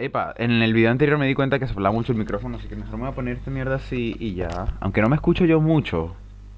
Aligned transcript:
Epa, 0.00 0.32
en 0.38 0.62
el 0.62 0.72
video 0.72 0.90
anterior 0.90 1.18
me 1.18 1.26
di 1.26 1.34
cuenta 1.34 1.58
que 1.58 1.66
se 1.66 1.74
hablaba 1.74 1.94
mucho 1.94 2.12
el 2.12 2.18
micrófono, 2.18 2.56
así 2.56 2.68
que 2.68 2.74
mejor 2.74 2.94
me 2.94 3.00
voy 3.00 3.08
a 3.10 3.14
poner 3.14 3.36
esta 3.36 3.50
mierda 3.50 3.74
así 3.74 4.16
y 4.18 4.32
ya. 4.32 4.48
Aunque 4.80 5.02
no 5.02 5.10
me 5.10 5.16
escucho 5.16 5.44
yo 5.44 5.60
mucho, 5.60 6.16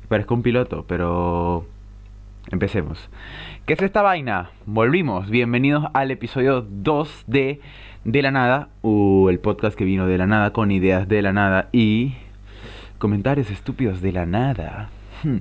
parezco 0.08 0.34
un 0.34 0.42
piloto, 0.42 0.84
pero... 0.87 1.66
Empecemos. 2.50 3.08
¿Qué 3.66 3.72
es 3.72 3.82
esta 3.82 4.02
vaina? 4.02 4.50
Volvimos. 4.66 5.28
Bienvenidos 5.28 5.86
al 5.92 6.10
episodio 6.12 6.60
2 6.60 7.24
de 7.26 7.60
De 8.04 8.22
la 8.22 8.30
Nada, 8.30 8.68
o 8.82 9.29
el 9.29 9.41
podcast 9.41 9.77
que 9.77 9.84
vino 9.84 10.06
de 10.06 10.18
la 10.18 10.27
nada 10.27 10.52
con 10.52 10.70
ideas 10.70 11.09
de 11.09 11.22
la 11.22 11.32
nada 11.32 11.68
y 11.72 12.14
comentarios 12.98 13.50
estúpidos 13.50 14.02
de 14.02 14.12
la 14.12 14.27
nada. 14.27 14.90
Hmm. 15.24 15.38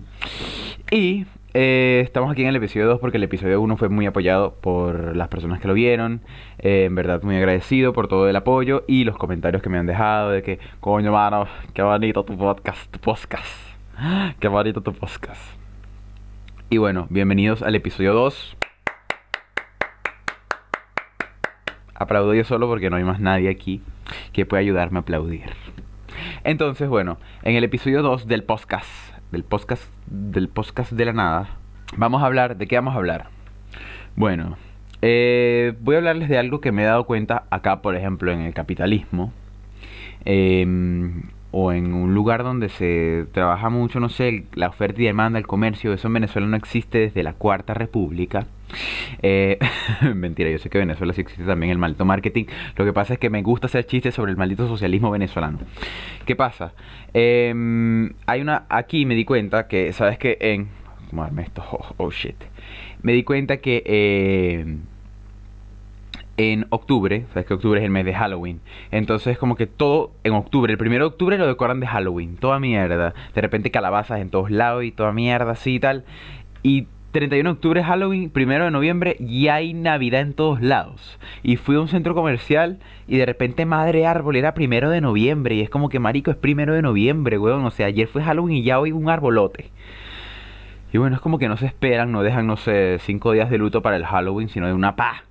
Y 0.89 1.25
eh, 1.53 2.01
estamos 2.03 2.31
aquí 2.31 2.43
en 2.43 2.47
el 2.47 2.55
episodio 2.55 2.87
2 2.87 2.99
porque 2.99 3.17
el 3.17 3.23
episodio 3.23 3.59
1 3.61 3.77
fue 3.77 3.89
muy 3.89 4.05
apoyado 4.05 4.55
por 4.61 5.15
las 5.15 5.27
personas 5.27 5.59
que 5.59 5.67
lo 5.67 5.73
vieron. 5.73 6.21
Eh, 6.59 6.85
en 6.85 6.95
verdad, 6.95 7.21
muy 7.23 7.35
agradecido 7.35 7.93
por 7.93 8.07
todo 8.07 8.29
el 8.29 8.35
apoyo 8.35 8.83
y 8.87 9.03
los 9.03 9.17
comentarios 9.17 9.61
que 9.61 9.69
me 9.69 9.77
han 9.77 9.85
dejado 9.85 10.31
de 10.31 10.43
que, 10.43 10.59
coño, 10.79 11.11
mano, 11.11 11.47
qué 11.73 11.81
bonito 11.81 12.23
tu 12.23 12.37
podcast, 12.37 12.91
tu 12.91 12.99
podcast. 12.99 13.45
Qué 14.39 14.47
bonito 14.47 14.81
tu 14.81 14.93
podcast. 14.93 15.41
Y 16.69 16.77
bueno, 16.77 17.07
bienvenidos 17.09 17.61
al 17.61 17.75
episodio 17.75 18.13
2. 18.13 18.57
Aplaudo 21.93 22.33
yo 22.33 22.43
solo 22.43 22.67
porque 22.67 22.89
no 22.89 22.95
hay 22.95 23.03
más 23.03 23.19
nadie 23.19 23.49
aquí 23.49 23.81
que 24.33 24.45
pueda 24.45 24.61
ayudarme 24.61 24.99
a 24.99 25.01
aplaudir. 25.01 25.51
Entonces, 26.43 26.89
bueno, 26.89 27.17
en 27.43 27.55
el 27.55 27.63
episodio 27.63 28.01
2 28.01 28.27
del 28.27 28.43
podcast 28.43 28.89
del 29.31 29.43
podcast, 29.43 29.83
del 30.07 30.49
podcast 30.49 30.91
de 30.91 31.05
la 31.05 31.13
nada, 31.13 31.49
vamos 31.97 32.21
a 32.21 32.25
hablar, 32.25 32.57
¿de 32.57 32.67
qué 32.67 32.75
vamos 32.75 32.93
a 32.93 32.97
hablar? 32.97 33.27
Bueno, 34.15 34.57
eh, 35.01 35.73
voy 35.81 35.95
a 35.95 35.97
hablarles 35.99 36.29
de 36.29 36.37
algo 36.37 36.61
que 36.61 36.71
me 36.71 36.83
he 36.83 36.85
dado 36.85 37.05
cuenta 37.05 37.45
acá, 37.49 37.81
por 37.81 37.95
ejemplo, 37.95 38.31
en 38.31 38.41
el 38.41 38.53
capitalismo. 38.53 39.31
Em, 40.25 41.23
o 41.51 41.71
en 41.73 41.93
un 41.93 42.13
lugar 42.13 42.43
donde 42.43 42.69
se 42.69 43.25
trabaja 43.33 43.69
mucho, 43.69 43.99
no 43.99 44.09
sé, 44.09 44.45
la 44.53 44.69
oferta 44.69 45.01
y 45.01 45.05
demanda, 45.05 45.39
el 45.39 45.47
comercio, 45.47 45.93
eso 45.93 46.07
en 46.07 46.13
Venezuela 46.13 46.47
no 46.47 46.55
existe 46.55 46.99
desde 46.99 47.23
la 47.23 47.33
Cuarta 47.33 47.73
República. 47.73 48.45
Eh, 49.21 49.59
mentira, 50.15 50.49
yo 50.49 50.57
sé 50.57 50.69
que 50.69 50.79
en 50.79 50.87
Venezuela 50.87 51.13
sí 51.13 51.21
existe 51.21 51.43
también 51.43 51.71
el 51.71 51.77
maldito 51.77 52.05
marketing. 52.05 52.45
Lo 52.75 52.85
que 52.85 52.93
pasa 52.93 53.13
es 53.13 53.19
que 53.19 53.29
me 53.29 53.41
gusta 53.41 53.67
hacer 53.67 53.85
chistes 53.85 54.15
sobre 54.15 54.31
el 54.31 54.37
maldito 54.37 54.67
socialismo 54.67 55.11
venezolano. 55.11 55.59
¿Qué 56.25 56.35
pasa? 56.35 56.73
Em, 57.13 58.13
hay 58.25 58.41
una. 58.41 58.65
Aquí 58.69 59.05
me 59.05 59.15
di 59.15 59.25
cuenta 59.25 59.67
que, 59.67 59.93
¿sabes 59.93 60.17
que 60.17 60.37
En. 60.39 60.69
¿Cómo 61.09 61.23
darme 61.23 61.43
esto? 61.43 61.63
Oh, 61.71 62.05
oh, 62.05 62.11
shit. 62.11 62.35
Me 63.01 63.13
di 63.13 63.23
cuenta 63.23 63.57
que. 63.57 63.83
Eh, 63.85 64.77
en 66.37 66.65
octubre, 66.69 67.25
sabes 67.33 67.45
que 67.45 67.53
octubre 67.53 67.79
es 67.79 67.85
el 67.85 67.91
mes 67.91 68.05
de 68.05 68.13
Halloween. 68.13 68.61
Entonces 68.89 69.37
como 69.37 69.55
que 69.55 69.67
todo 69.67 70.11
en 70.23 70.33
octubre, 70.33 70.71
el 70.71 70.77
primero 70.77 71.05
de 71.05 71.09
octubre 71.09 71.37
lo 71.37 71.45
decoran 71.45 71.79
de 71.79 71.87
Halloween, 71.87 72.37
toda 72.37 72.59
mierda. 72.59 73.13
De 73.35 73.41
repente 73.41 73.69
calabazas 73.69 74.21
en 74.21 74.29
todos 74.29 74.49
lados 74.49 74.83
y 74.83 74.91
toda 74.91 75.11
mierda 75.11 75.51
así 75.51 75.75
y 75.75 75.79
tal. 75.79 76.03
Y 76.63 76.87
31 77.11 77.49
de 77.49 77.53
octubre 77.53 77.81
es 77.81 77.85
Halloween, 77.85 78.29
primero 78.29 78.65
de 78.65 78.71
noviembre 78.71 79.17
y 79.19 79.49
hay 79.49 79.73
Navidad 79.73 80.21
en 80.21 80.33
todos 80.33 80.61
lados. 80.61 81.19
Y 81.43 81.57
fui 81.57 81.75
a 81.75 81.81
un 81.81 81.87
centro 81.87 82.15
comercial 82.15 82.79
y 83.07 83.17
de 83.17 83.25
repente 83.25 83.65
Madre 83.65 84.07
Árbol 84.07 84.35
era 84.37 84.53
primero 84.53 84.89
de 84.89 85.01
noviembre. 85.01 85.55
Y 85.55 85.61
es 85.61 85.69
como 85.69 85.89
que 85.89 85.99
marico 85.99 86.31
es 86.31 86.37
primero 86.37 86.73
de 86.73 86.81
noviembre, 86.81 87.37
weón. 87.37 87.65
O 87.65 87.71
sea, 87.71 87.87
ayer 87.87 88.07
fue 88.07 88.23
Halloween 88.23 88.57
y 88.57 88.63
ya 88.63 88.79
hoy 88.79 88.91
un 88.91 89.09
arbolote. 89.09 89.69
Y 90.93 90.97
bueno, 90.97 91.15
es 91.15 91.21
como 91.21 91.37
que 91.37 91.47
no 91.47 91.57
se 91.57 91.65
esperan, 91.65 92.11
no 92.11 92.23
dejan, 92.23 92.47
no 92.47 92.57
sé, 92.57 92.97
cinco 92.99 93.31
días 93.31 93.49
de 93.49 93.57
luto 93.57 93.81
para 93.81 93.95
el 93.95 94.05
Halloween, 94.05 94.49
sino 94.49 94.67
de 94.67 94.73
una 94.73 94.95
pa 94.95 95.23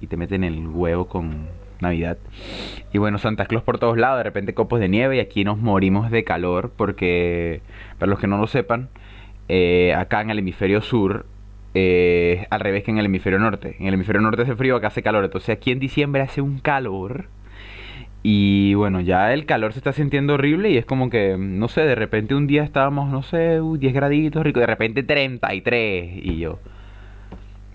y 0.00 0.06
te 0.06 0.16
meten 0.16 0.44
el 0.44 0.66
huevo 0.68 1.06
con 1.06 1.46
Navidad. 1.80 2.18
Y 2.92 2.98
bueno, 2.98 3.18
Santa 3.18 3.46
Claus 3.46 3.62
por 3.62 3.78
todos 3.78 3.96
lados, 3.98 4.18
de 4.18 4.24
repente 4.24 4.54
copos 4.54 4.80
de 4.80 4.88
nieve 4.88 5.16
y 5.16 5.20
aquí 5.20 5.44
nos 5.44 5.58
morimos 5.58 6.10
de 6.10 6.24
calor 6.24 6.72
porque, 6.76 7.60
para 7.98 8.10
los 8.10 8.18
que 8.18 8.26
no 8.26 8.38
lo 8.38 8.46
sepan, 8.46 8.88
eh, 9.48 9.94
acá 9.94 10.20
en 10.20 10.30
el 10.30 10.38
hemisferio 10.38 10.82
sur 10.82 11.26
eh, 11.78 12.46
al 12.48 12.60
revés 12.60 12.84
que 12.84 12.90
en 12.90 12.98
el 12.98 13.04
hemisferio 13.06 13.38
norte. 13.38 13.76
En 13.78 13.86
el 13.86 13.94
hemisferio 13.94 14.22
norte 14.22 14.42
hace 14.42 14.56
frío, 14.56 14.76
acá 14.76 14.86
hace 14.86 15.02
calor. 15.02 15.24
Entonces 15.24 15.50
aquí 15.50 15.72
en 15.72 15.78
diciembre 15.78 16.22
hace 16.22 16.40
un 16.40 16.58
calor. 16.58 17.26
Y 18.22 18.74
bueno, 18.74 19.00
ya 19.00 19.32
el 19.34 19.44
calor 19.46 19.72
se 19.74 19.78
está 19.78 19.92
sintiendo 19.92 20.34
horrible 20.34 20.70
y 20.70 20.78
es 20.78 20.86
como 20.86 21.10
que, 21.10 21.36
no 21.38 21.68
sé, 21.68 21.82
de 21.82 21.94
repente 21.94 22.34
un 22.34 22.46
día 22.46 22.64
estábamos, 22.64 23.10
no 23.10 23.22
sé, 23.22 23.60
10 23.60 23.94
graditos 23.94 24.42
rico, 24.42 24.58
de 24.58 24.66
repente 24.66 25.02
33 25.02 26.24
y 26.24 26.38
yo... 26.38 26.58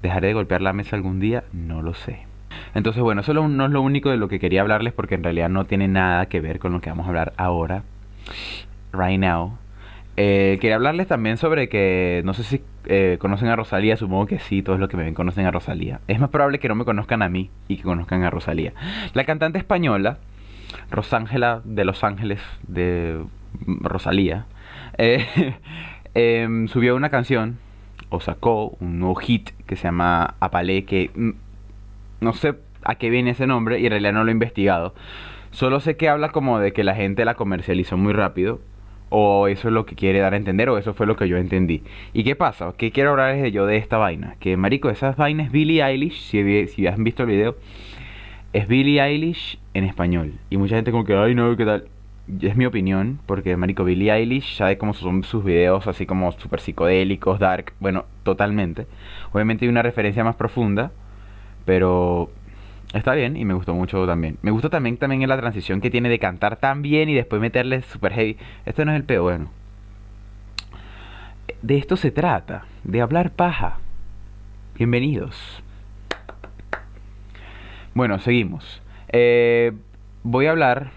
¿Dejaré 0.02 0.30
de 0.30 0.34
golpear 0.34 0.62
la 0.62 0.74
mesa 0.74 0.96
algún 0.96 1.20
día? 1.20 1.44
No 1.54 1.84
lo 1.84 1.94
sé. 1.94 2.26
Entonces, 2.74 3.04
bueno, 3.04 3.22
eso 3.22 3.34
no 3.36 3.66
es 3.66 3.72
lo 3.72 3.82
único 3.84 4.10
de 4.10 4.18
lo 4.18 4.28
que 4.28 4.40
quería 4.40 4.62
hablarles 4.62 4.94
porque 4.94 5.14
en 5.14 5.24
realidad 5.24 5.48
no 5.48 5.66
tiene 5.66 5.88
nada 5.88 6.26
que 6.26 6.42
ver 6.42 6.58
con 6.58 6.74
lo 6.74 6.82
que 6.82 6.90
vamos 6.90 7.06
a 7.06 7.10
hablar 7.10 7.34
ahora. 7.38 7.84
Right 8.94 9.20
now. 9.20 9.60
Eh, 10.18 10.58
quería 10.60 10.76
hablarles 10.76 11.08
también 11.08 11.38
sobre 11.38 11.70
que, 11.70 12.22
no 12.26 12.34
sé 12.34 12.44
si 12.44 12.62
eh, 12.86 13.18
conocen 13.20 13.48
a 13.48 13.56
Rosalía, 13.56 13.96
supongo 13.96 14.26
que 14.26 14.40
sí, 14.40 14.62
todos 14.62 14.80
los 14.80 14.90
que 14.90 14.98
me 14.98 15.04
ven 15.04 15.14
conocen 15.14 15.46
a 15.46 15.52
Rosalía. 15.52 16.02
Es 16.08 16.20
más 16.20 16.30
probable 16.30 16.60
que 16.60 16.68
no 16.68 16.76
me 16.76 16.86
conozcan 16.86 17.22
a 17.22 17.30
mí 17.30 17.50
y 17.68 17.78
que 17.78 17.84
conozcan 17.84 18.24
a 18.24 18.30
Rosalía. 18.30 18.74
La 19.14 19.24
cantante 19.24 19.58
española, 19.58 20.18
Rosángela 20.90 21.62
de 21.64 21.86
Los 21.86 22.04
Ángeles, 22.04 22.42
de 22.68 23.22
Rosalía, 23.66 24.46
eh, 24.98 25.56
em, 26.14 26.68
subió 26.68 26.96
una 26.96 27.10
canción 27.10 27.58
o 28.10 28.20
sacó 28.20 28.76
un 28.80 29.00
nuevo 29.00 29.16
hit 29.16 29.52
que 29.66 29.78
se 29.78 29.84
llama 29.84 30.36
Apalé, 30.40 30.84
que 30.84 31.12
mm, 31.16 31.32
no 32.20 32.34
sé 32.34 32.56
a 32.84 32.96
qué 32.96 33.10
viene 33.10 33.32
ese 33.32 33.48
nombre 33.48 33.80
y 33.80 33.86
en 33.86 33.92
realidad 33.92 34.14
no 34.14 34.24
lo 34.24 34.30
he 34.30 34.34
investigado. 34.34 34.94
Solo 35.52 35.80
sé 35.80 35.98
que 35.98 36.10
habla 36.10 36.30
como 36.30 36.60
de 36.60 36.74
que 36.74 36.84
la 36.84 36.96
gente 36.96 37.26
la 37.26 37.36
comercializó 37.36 37.98
muy 37.98 38.14
rápido. 38.14 38.60
O 39.14 39.48
eso 39.48 39.68
es 39.68 39.74
lo 39.74 39.86
que 39.86 39.96
quiere 39.96 40.20
dar 40.20 40.34
a 40.34 40.38
entender, 40.38 40.70
o 40.70 40.78
eso 40.78 40.94
fue 40.94 41.06
lo 41.06 41.16
que 41.16 41.28
yo 41.28 41.38
entendí. 41.38 41.84
¿Y 42.14 42.24
qué 42.24 42.36
pasa? 42.36 42.74
¿Qué 42.78 42.92
quiero 42.92 43.12
hablar 43.12 43.36
de 43.36 43.52
yo 43.52 43.66
de 43.66 43.78
esta 43.78 43.98
vaina? 43.98 44.38
Que, 44.40 44.58
marico, 44.58 44.90
esas 44.90 45.18
vainas 45.18 45.52
Billie 45.52 45.84
Eilish, 45.84 46.22
si, 46.22 46.68
si 46.68 46.88
visto 46.98 47.24
el 47.24 47.30
video, 47.30 47.56
es 48.54 48.68
Billie 48.68 49.02
Eilish 49.02 49.60
en 49.74 49.84
español. 49.84 50.34
Y 50.50 50.58
mucha 50.58 50.76
gente 50.76 50.92
como 50.92 51.04
que, 51.04 51.16
ay, 51.16 51.36
no, 51.36 51.56
¿qué 51.58 51.66
tal? 51.66 51.86
es 52.42 52.56
mi 52.56 52.66
opinión, 52.66 53.20
porque 53.26 53.58
Marico 53.58 53.84
Billie 53.84 54.12
Eilish 54.12 54.56
sabe 54.56 54.78
cómo 54.78 54.94
son 54.94 55.24
sus 55.24 55.44
videos, 55.44 55.88
así 55.88 56.06
como 56.06 56.32
super 56.34 56.60
psicodélicos, 56.60 57.40
dark, 57.40 57.74
bueno, 57.80 58.06
totalmente. 58.24 58.88
Obviamente 59.34 59.66
hay 59.66 59.70
una 59.70 59.82
referencia 59.82 60.24
más 60.24 60.36
profunda, 60.36 60.92
pero 61.66 62.30
está 62.94 63.14
bien 63.14 63.38
y 63.38 63.46
me 63.46 63.54
gustó 63.54 63.74
mucho 63.74 64.06
también. 64.06 64.38
Me 64.42 64.52
gusta 64.52 64.70
también 64.70 64.98
también 64.98 65.28
la 65.28 65.38
transición 65.38 65.82
que 65.82 65.90
tiene 65.90 66.10
de 66.10 66.20
cantar 66.20 66.58
tan 66.58 66.82
bien 66.82 67.10
y 67.10 67.14
después 67.14 67.42
meterle 67.42 67.82
super 67.84 68.14
heavy. 68.14 68.38
Esto 68.66 68.86
no 68.86 68.92
es 68.92 68.98
el 68.98 69.04
peor, 69.04 69.24
bueno. 69.24 69.52
De 71.62 71.78
esto 71.78 71.96
se 71.96 72.12
trata, 72.12 72.66
de 72.84 73.02
hablar 73.02 73.32
paja. 73.32 73.78
Bienvenidos. 74.76 75.62
Bueno, 77.94 78.20
seguimos. 78.20 78.82
Eh, 79.10 79.74
voy 80.24 80.46
a 80.46 80.52
hablar 80.52 80.92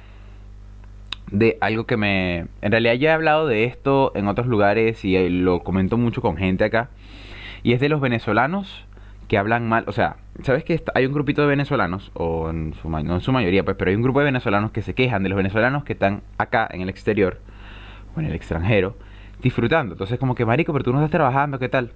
de 1.30 1.58
algo 1.60 1.84
que 1.84 1.96
me... 1.96 2.46
En 2.62 2.70
realidad 2.70 2.94
ya 2.94 3.10
he 3.10 3.12
hablado 3.12 3.46
de 3.46 3.64
esto 3.64 4.12
en 4.14 4.28
otros 4.28 4.46
lugares 4.46 5.04
y 5.04 5.16
eh, 5.16 5.28
lo 5.28 5.60
comento 5.64 5.96
mucho 5.96 6.22
con 6.22 6.36
gente 6.36 6.64
acá. 6.64 6.88
Y 7.62 7.72
es 7.72 7.80
de 7.80 7.88
los 7.88 8.00
venezolanos 8.00 8.83
que 9.28 9.38
hablan 9.38 9.68
mal. 9.68 9.84
O 9.86 9.92
sea, 9.92 10.16
¿sabes 10.42 10.64
que 10.64 10.82
hay 10.94 11.06
un 11.06 11.12
grupito 11.12 11.42
de 11.42 11.48
venezolanos? 11.48 12.10
O 12.14 12.50
en 12.50 12.74
su, 12.74 12.88
mayoría, 12.88 13.64
pues, 13.64 13.76
pero 13.76 13.90
hay 13.90 13.96
un 13.96 14.02
grupo 14.02 14.20
de 14.20 14.26
venezolanos 14.26 14.70
que 14.70 14.82
se 14.82 14.94
quejan 14.94 15.22
de 15.22 15.28
los 15.28 15.36
venezolanos 15.36 15.84
que 15.84 15.94
están 15.94 16.22
acá 16.38 16.68
en 16.70 16.80
el 16.80 16.88
exterior 16.88 17.38
o 18.16 18.20
en 18.20 18.26
el 18.26 18.34
extranjero 18.34 18.96
disfrutando. 19.42 19.94
Entonces, 19.94 20.18
como 20.18 20.34
que, 20.34 20.44
marico, 20.44 20.72
pero 20.72 20.84
tú 20.84 20.92
no 20.92 20.98
estás 20.98 21.10
trabajando, 21.10 21.58
¿qué 21.58 21.68
tal? 21.68 21.92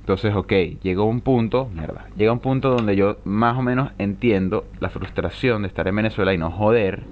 Entonces, 0.00 0.34
ok, 0.34 0.52
llegó 0.82 1.04
un 1.04 1.20
punto, 1.20 1.68
mierda, 1.74 2.06
llega 2.16 2.30
un 2.32 2.38
punto 2.38 2.70
donde 2.70 2.94
yo 2.94 3.18
más 3.24 3.58
o 3.58 3.62
menos 3.62 3.90
entiendo 3.98 4.64
la 4.78 4.88
frustración 4.88 5.62
de 5.62 5.68
estar 5.68 5.88
en 5.88 5.96
Venezuela 5.96 6.32
y 6.32 6.38
no 6.38 6.52
joder 6.52 7.02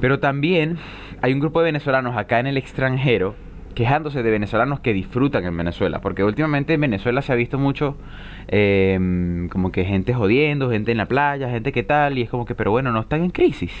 pero 0.00 0.20
también 0.20 0.78
hay 1.22 1.32
un 1.32 1.40
grupo 1.40 1.60
de 1.60 1.66
venezolanos 1.66 2.16
acá 2.16 2.38
en 2.38 2.46
el 2.46 2.56
extranjero 2.56 3.34
quejándose 3.78 4.24
de 4.24 4.30
venezolanos 4.32 4.80
que 4.80 4.92
disfrutan 4.92 5.44
en 5.44 5.56
Venezuela. 5.56 6.00
Porque 6.00 6.24
últimamente 6.24 6.74
en 6.74 6.80
Venezuela 6.80 7.22
se 7.22 7.32
ha 7.32 7.36
visto 7.36 7.60
mucho 7.60 7.96
em, 8.48 9.48
como 9.50 9.70
que 9.70 9.84
gente 9.84 10.14
jodiendo, 10.14 10.68
gente 10.68 10.90
en 10.90 10.98
la 10.98 11.06
playa, 11.06 11.48
gente 11.48 11.70
que 11.70 11.84
tal, 11.84 12.18
y 12.18 12.22
es 12.22 12.28
como 12.28 12.44
que, 12.44 12.56
pero 12.56 12.72
bueno, 12.72 12.90
no 12.90 12.98
están 12.98 13.22
en 13.22 13.30
crisis. 13.30 13.72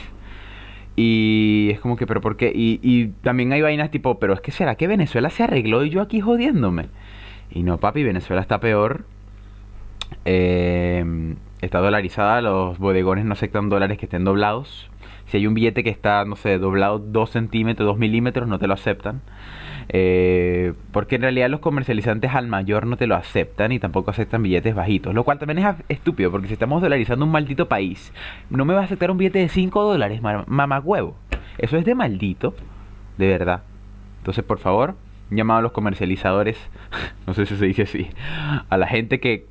Y 0.94 1.70
es 1.72 1.80
como 1.80 1.96
que, 1.96 2.06
pero 2.06 2.20
¿por 2.20 2.36
qué? 2.36 2.52
Y, 2.54 2.78
y 2.80 3.08
también 3.24 3.52
hay 3.52 3.60
vainas 3.60 3.90
tipo, 3.90 4.20
pero 4.20 4.34
es 4.34 4.40
que 4.40 4.52
será 4.52 4.76
que 4.76 4.86
Venezuela 4.86 5.30
se 5.30 5.42
arregló 5.42 5.84
y 5.84 5.90
yo 5.90 6.00
aquí 6.00 6.20
jodiéndome. 6.20 6.86
Y 7.50 7.64
no, 7.64 7.78
papi, 7.78 8.04
Venezuela 8.04 8.40
está 8.40 8.60
peor. 8.60 9.04
Eh, 10.24 11.34
está 11.60 11.80
dolarizada, 11.80 12.40
los 12.40 12.78
bodegones 12.78 13.24
no 13.24 13.32
aceptan 13.32 13.68
dólares 13.68 13.98
que 13.98 14.06
estén 14.06 14.22
doblados. 14.22 14.88
Si 15.28 15.36
hay 15.36 15.46
un 15.46 15.54
billete 15.54 15.84
que 15.84 15.90
está, 15.90 16.24
no 16.24 16.36
sé, 16.36 16.58
doblado 16.58 16.98
2 16.98 17.30
centímetros, 17.30 17.86
2 17.86 17.98
milímetros, 17.98 18.48
no 18.48 18.58
te 18.58 18.66
lo 18.66 18.74
aceptan. 18.74 19.20
Eh, 19.90 20.74
porque 20.92 21.16
en 21.16 21.22
realidad 21.22 21.48
los 21.48 21.60
comercializantes 21.60 22.34
al 22.34 22.46
mayor 22.46 22.86
no 22.86 22.96
te 22.96 23.06
lo 23.06 23.14
aceptan 23.14 23.72
y 23.72 23.78
tampoco 23.78 24.10
aceptan 24.10 24.42
billetes 24.42 24.74
bajitos. 24.74 25.14
Lo 25.14 25.24
cual 25.24 25.38
también 25.38 25.58
es 25.58 25.76
estúpido, 25.88 26.30
porque 26.30 26.46
si 26.46 26.54
estamos 26.54 26.82
dolarizando 26.82 27.24
un 27.24 27.30
maldito 27.30 27.68
país, 27.68 28.12
no 28.50 28.64
me 28.64 28.74
va 28.74 28.80
a 28.80 28.84
aceptar 28.84 29.10
un 29.10 29.18
billete 29.18 29.38
de 29.38 29.48
5 29.48 29.82
dólares, 29.82 30.20
mamá 30.22 30.80
huevo. 30.80 31.16
Eso 31.58 31.76
es 31.76 31.84
de 31.84 31.94
maldito, 31.94 32.54
de 33.16 33.28
verdad. 33.28 33.62
Entonces, 34.18 34.44
por 34.44 34.58
favor, 34.58 34.94
llamado 35.30 35.60
a 35.60 35.62
los 35.62 35.72
comercializadores, 35.72 36.58
no 37.26 37.34
sé 37.34 37.46
si 37.46 37.56
se 37.56 37.66
dice 37.66 37.82
así, 37.82 38.08
a 38.68 38.76
la 38.76 38.86
gente 38.86 39.20
que 39.20 39.46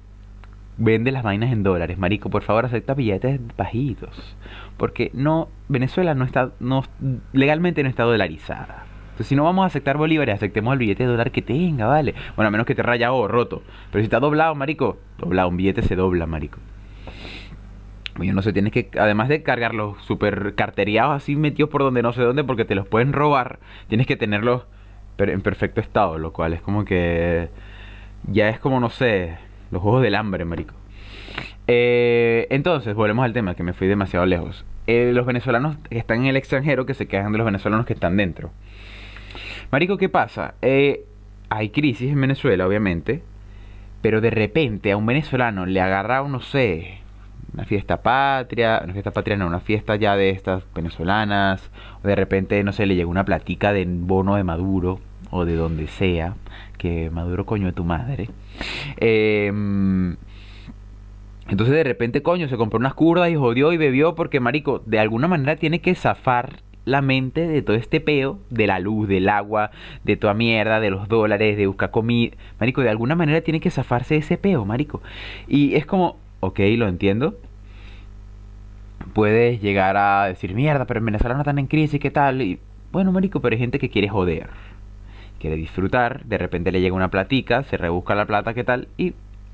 vende 0.77 1.11
las 1.11 1.23
vainas 1.23 1.51
en 1.51 1.63
dólares, 1.63 1.97
marico, 1.97 2.29
por 2.29 2.43
favor 2.43 2.65
acepta 2.65 2.93
billetes 2.93 3.39
bajitos, 3.57 4.35
porque 4.77 5.11
no 5.13 5.49
Venezuela 5.67 6.13
no 6.13 6.25
está 6.25 6.51
no 6.59 6.83
legalmente 7.33 7.83
no 7.83 7.89
está 7.89 8.03
dolarizada. 8.03 8.85
Entonces, 9.17 9.29
si 9.29 9.35
no 9.35 9.45
vamos 9.45 9.63
a 9.63 9.65
aceptar 9.65 9.97
bolívares, 9.97 10.35
aceptemos 10.35 10.73
el 10.73 10.77
billete 10.77 11.03
de 11.03 11.09
dólar 11.09 11.31
que 11.31 11.41
tenga, 11.41 11.87
¿vale? 11.87 12.13
Bueno, 12.35 12.49
a 12.49 12.51
menos 12.51 12.67
que 12.67 12.75
te 12.75 12.83
raya 12.83 13.11
o 13.11 13.27
roto. 13.27 13.63
Pero 13.91 14.03
si 14.03 14.03
está 14.03 14.19
doblado, 14.19 14.53
marico, 14.53 14.99
doblado, 15.17 15.49
un 15.49 15.57
billete 15.57 15.81
se 15.81 15.95
dobla, 15.95 16.27
marico. 16.27 16.59
Bueno, 18.15 18.33
no 18.33 18.43
sé, 18.43 18.53
tienes 18.53 18.71
que, 18.71 18.91
además 18.99 19.27
de 19.27 19.41
cargarlos 19.41 19.97
super 20.03 20.53
carteriados 20.53 21.15
así 21.15 21.35
metidos 21.35 21.71
por 21.71 21.81
donde 21.81 22.03
no 22.03 22.13
sé 22.13 22.21
dónde, 22.21 22.43
porque 22.43 22.63
te 22.63 22.75
los 22.75 22.87
pueden 22.87 23.11
robar, 23.11 23.57
tienes 23.87 24.05
que 24.05 24.17
tenerlos 24.17 24.67
en 25.17 25.41
perfecto 25.41 25.81
estado, 25.81 26.19
lo 26.19 26.31
cual 26.31 26.53
es 26.53 26.61
como 26.61 26.85
que 26.85 27.49
ya 28.31 28.49
es 28.49 28.59
como, 28.59 28.79
no 28.79 28.91
sé, 28.91 29.37
los 29.71 29.81
juegos 29.81 30.01
del 30.01 30.15
hambre, 30.15 30.45
marico. 30.45 30.73
Eh, 31.67 32.47
entonces, 32.49 32.95
volvemos 32.95 33.25
al 33.25 33.33
tema, 33.33 33.55
que 33.55 33.63
me 33.63 33.73
fui 33.73 33.87
demasiado 33.87 34.25
lejos. 34.25 34.65
Eh, 34.87 35.11
los 35.13 35.25
venezolanos 35.25 35.77
que 35.89 35.97
están 35.97 36.21
en 36.21 36.27
el 36.27 36.37
extranjero 36.37 36.85
que 36.85 36.93
se 36.93 37.07
quejan 37.07 37.33
de 37.33 37.37
los 37.37 37.45
venezolanos 37.45 37.85
que 37.85 37.93
están 37.93 38.15
dentro. 38.15 38.51
Marico, 39.69 39.97
¿qué 39.97 40.07
pasa? 40.07 40.53
Eh, 40.61 41.03
hay 41.49 41.69
crisis 41.69 42.11
en 42.11 42.21
Venezuela, 42.21 42.65
obviamente, 42.65 43.21
pero 44.01 44.21
de 44.21 44.29
repente 44.29 44.91
a 44.91 44.97
un 44.97 45.05
venezolano 45.05 45.65
le 45.65 45.81
agarra, 45.81 46.25
no 46.27 46.39
sé, 46.39 46.99
una 47.53 47.65
fiesta 47.65 48.01
patria, 48.01 48.81
una 48.83 48.93
fiesta 48.93 49.11
patria 49.11 49.35
no, 49.35 49.47
una 49.47 49.59
fiesta 49.59 49.95
ya 49.97 50.15
de 50.15 50.29
estas 50.29 50.63
venezolanas, 50.73 51.69
o 52.01 52.07
de 52.07 52.15
repente, 52.15 52.63
no 52.63 52.71
sé, 52.71 52.85
le 52.85 52.95
llega 52.95 53.09
una 53.09 53.25
platica 53.25 53.73
de 53.73 53.85
bono 53.85 54.35
de 54.35 54.43
Maduro, 54.43 54.99
o 55.31 55.43
de 55.43 55.55
donde 55.55 55.87
sea, 55.87 56.35
que 56.77 57.09
Maduro 57.09 57.45
coño 57.45 57.67
de 57.67 57.73
tu 57.73 57.83
madre. 57.83 58.29
Em, 58.97 60.15
entonces 61.49 61.75
de 61.75 61.83
repente, 61.83 62.21
coño, 62.21 62.47
se 62.47 62.57
compró 62.57 62.79
unas 62.79 62.93
curdas 62.93 63.29
y 63.29 63.35
jodió 63.35 63.73
y 63.73 63.77
bebió 63.77 64.15
porque, 64.15 64.39
marico, 64.39 64.81
de 64.85 64.99
alguna 64.99 65.27
manera 65.27 65.55
tiene 65.55 65.79
que 65.79 65.95
zafar 65.95 66.61
la 66.85 67.01
mente 67.01 67.47
de 67.47 67.61
todo 67.61 67.75
este 67.75 67.99
peo, 67.99 68.39
de 68.49 68.65
la 68.65 68.79
luz, 68.79 69.07
del 69.09 69.27
agua, 69.27 69.71
de 70.05 70.15
toda 70.15 70.33
mierda, 70.33 70.79
de 70.79 70.89
los 70.89 71.09
dólares, 71.09 71.57
de 71.57 71.67
buscar 71.67 71.91
comida. 71.91 72.35
Marico, 72.59 72.81
de 72.81 72.89
alguna 72.89 73.15
manera 73.15 73.41
tiene 73.41 73.59
que 73.59 73.71
zafarse 73.71 74.15
ese 74.15 74.37
peo, 74.37 74.63
marico. 74.65 75.01
Y 75.47 75.75
es 75.75 75.85
como, 75.85 76.17
ok, 76.39 76.59
lo 76.77 76.87
entiendo. 76.87 77.35
Puedes 79.13 79.61
llegar 79.61 79.97
a 79.97 80.27
decir, 80.27 80.53
mierda, 80.53 80.85
pero 80.85 80.99
en 80.99 81.05
Venezuela 81.07 81.35
no 81.35 81.41
están 81.41 81.59
en 81.59 81.67
crisis, 81.67 81.99
¿qué 81.99 82.11
tal? 82.11 82.41
Y, 82.41 82.59
bueno, 82.91 83.11
marico, 83.11 83.41
pero 83.41 83.53
hay 83.53 83.59
gente 83.59 83.79
que 83.79 83.89
quiere 83.89 84.07
joder 84.07 84.47
quiere 85.37 85.55
disfrutar, 85.55 86.23
de 86.25 86.37
repente 86.37 86.71
le 86.71 86.81
llega 86.81 86.95
una 86.95 87.09
platica, 87.09 87.63
se 87.63 87.77
rebusca 87.77 88.15
la 88.15 88.25
plata, 88.25 88.53
¿qué 88.53 88.63
tal? 88.63 88.87
Y 88.97 89.13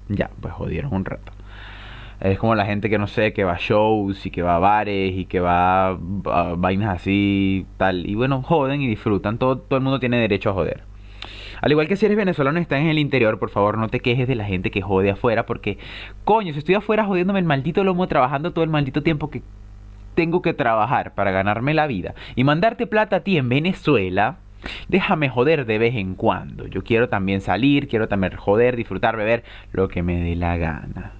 ya, 0.09 0.29
pues 0.41 0.53
jodieron 0.53 0.93
un 0.93 1.05
rato. 1.05 1.31
Es 2.19 2.39
como 2.39 2.55
la 2.55 2.65
gente 2.65 2.89
que 2.89 2.97
no 2.97 3.07
sé, 3.07 3.33
que 3.33 3.43
va 3.43 3.53
a 3.53 3.57
shows 3.59 4.25
y 4.25 4.31
que 4.31 4.41
va 4.41 4.55
a 4.55 4.59
bares 4.59 5.13
y 5.15 5.25
que 5.25 5.39
va 5.39 5.89
a, 5.89 6.55
vainas 6.57 6.95
así, 6.95 7.65
tal. 7.77 8.09
Y 8.09 8.15
bueno, 8.15 8.41
joden 8.41 8.81
y 8.81 8.87
disfrutan. 8.87 9.37
Todo, 9.37 9.57
todo 9.57 9.77
el 9.77 9.83
mundo 9.83 9.99
tiene 9.99 10.17
derecho 10.17 10.51
a 10.51 10.53
joder. 10.53 10.83
Al 11.61 11.71
igual 11.71 11.87
que 11.87 11.95
si 11.95 12.05
eres 12.05 12.17
venezolano 12.17 12.59
y 12.59 12.61
estás 12.61 12.79
en 12.79 12.87
el 12.87 12.99
interior, 12.99 13.39
por 13.39 13.49
favor 13.49 13.77
no 13.77 13.87
te 13.87 14.01
quejes 14.01 14.27
de 14.27 14.35
la 14.35 14.43
gente 14.45 14.69
que 14.69 14.81
jode 14.81 15.11
afuera, 15.11 15.45
porque 15.45 15.77
coño, 16.25 16.51
si 16.51 16.59
estoy 16.59 16.75
afuera 16.75 17.05
jodiéndome 17.05 17.39
el 17.39 17.45
maldito 17.45 17.85
lomo, 17.85 18.07
trabajando 18.07 18.51
todo 18.51 18.65
el 18.65 18.69
maldito 18.69 19.01
tiempo 19.01 19.29
que 19.29 19.41
tengo 20.13 20.41
que 20.41 20.53
trabajar 20.53 21.13
para 21.13 21.31
ganarme 21.31 21.73
la 21.73 21.87
vida 21.87 22.15
y 22.35 22.43
mandarte 22.43 22.85
plata 22.85 23.17
a 23.17 23.19
ti 23.21 23.37
en 23.37 23.47
Venezuela, 23.47 24.37
Déjame 24.87 25.29
joder 25.29 25.65
de 25.65 25.77
vez 25.77 25.95
en 25.95 26.15
cuando. 26.15 26.67
Yo 26.67 26.83
quiero 26.83 27.09
también 27.09 27.41
salir, 27.41 27.87
quiero 27.87 28.07
también 28.07 28.35
joder, 28.35 28.75
disfrutar, 28.75 29.17
beber, 29.17 29.43
lo 29.71 29.87
que 29.87 30.03
me 30.03 30.21
dé 30.21 30.35
la 30.35 30.57
gana. 30.57 31.11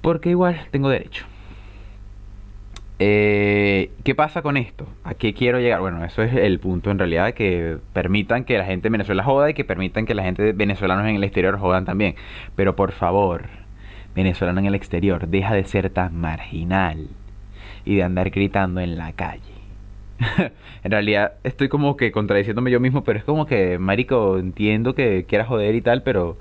Porque 0.00 0.30
igual 0.30 0.60
tengo 0.70 0.88
derecho. 0.88 1.26
Eh, 2.98 3.90
¿Qué 4.04 4.14
pasa 4.14 4.40
con 4.40 4.56
esto? 4.56 4.86
¿A 5.04 5.14
qué 5.14 5.34
quiero 5.34 5.60
llegar? 5.60 5.80
Bueno, 5.80 6.02
eso 6.04 6.22
es 6.22 6.32
el 6.34 6.58
punto 6.60 6.90
en 6.90 6.98
realidad, 6.98 7.34
que 7.34 7.76
permitan 7.92 8.44
que 8.44 8.56
la 8.56 8.64
gente 8.64 8.84
de 8.84 8.92
Venezuela 8.92 9.22
joda 9.22 9.50
y 9.50 9.54
que 9.54 9.64
permitan 9.64 10.06
que 10.06 10.14
la 10.14 10.22
gente 10.22 10.42
de 10.42 10.52
venezolanos 10.52 11.06
en 11.06 11.16
el 11.16 11.24
exterior 11.24 11.58
jodan 11.58 11.84
también. 11.84 12.14
Pero 12.54 12.74
por 12.74 12.92
favor, 12.92 13.46
venezolano 14.14 14.60
en 14.60 14.66
el 14.66 14.74
exterior, 14.74 15.28
deja 15.28 15.54
de 15.54 15.64
ser 15.64 15.90
tan 15.90 16.18
marginal 16.18 17.08
y 17.84 17.96
de 17.96 18.02
andar 18.02 18.30
gritando 18.30 18.80
en 18.80 18.96
la 18.96 19.12
calle. 19.12 19.55
en 20.84 20.90
realidad 20.90 21.34
estoy 21.44 21.68
como 21.68 21.96
que 21.96 22.12
contradiciéndome 22.12 22.70
yo 22.70 22.80
mismo, 22.80 23.04
pero 23.04 23.18
es 23.18 23.24
como 23.24 23.46
que, 23.46 23.78
marico, 23.78 24.38
entiendo 24.38 24.94
que 24.94 25.24
quieras 25.28 25.48
joder 25.48 25.74
y 25.74 25.82
tal, 25.82 26.02
pero 26.02 26.36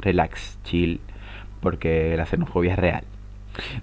relax, 0.00 0.58
chill, 0.64 1.00
porque 1.60 2.16
la 2.16 2.26
xenofobia 2.26 2.72
es 2.72 2.78
real. 2.78 3.04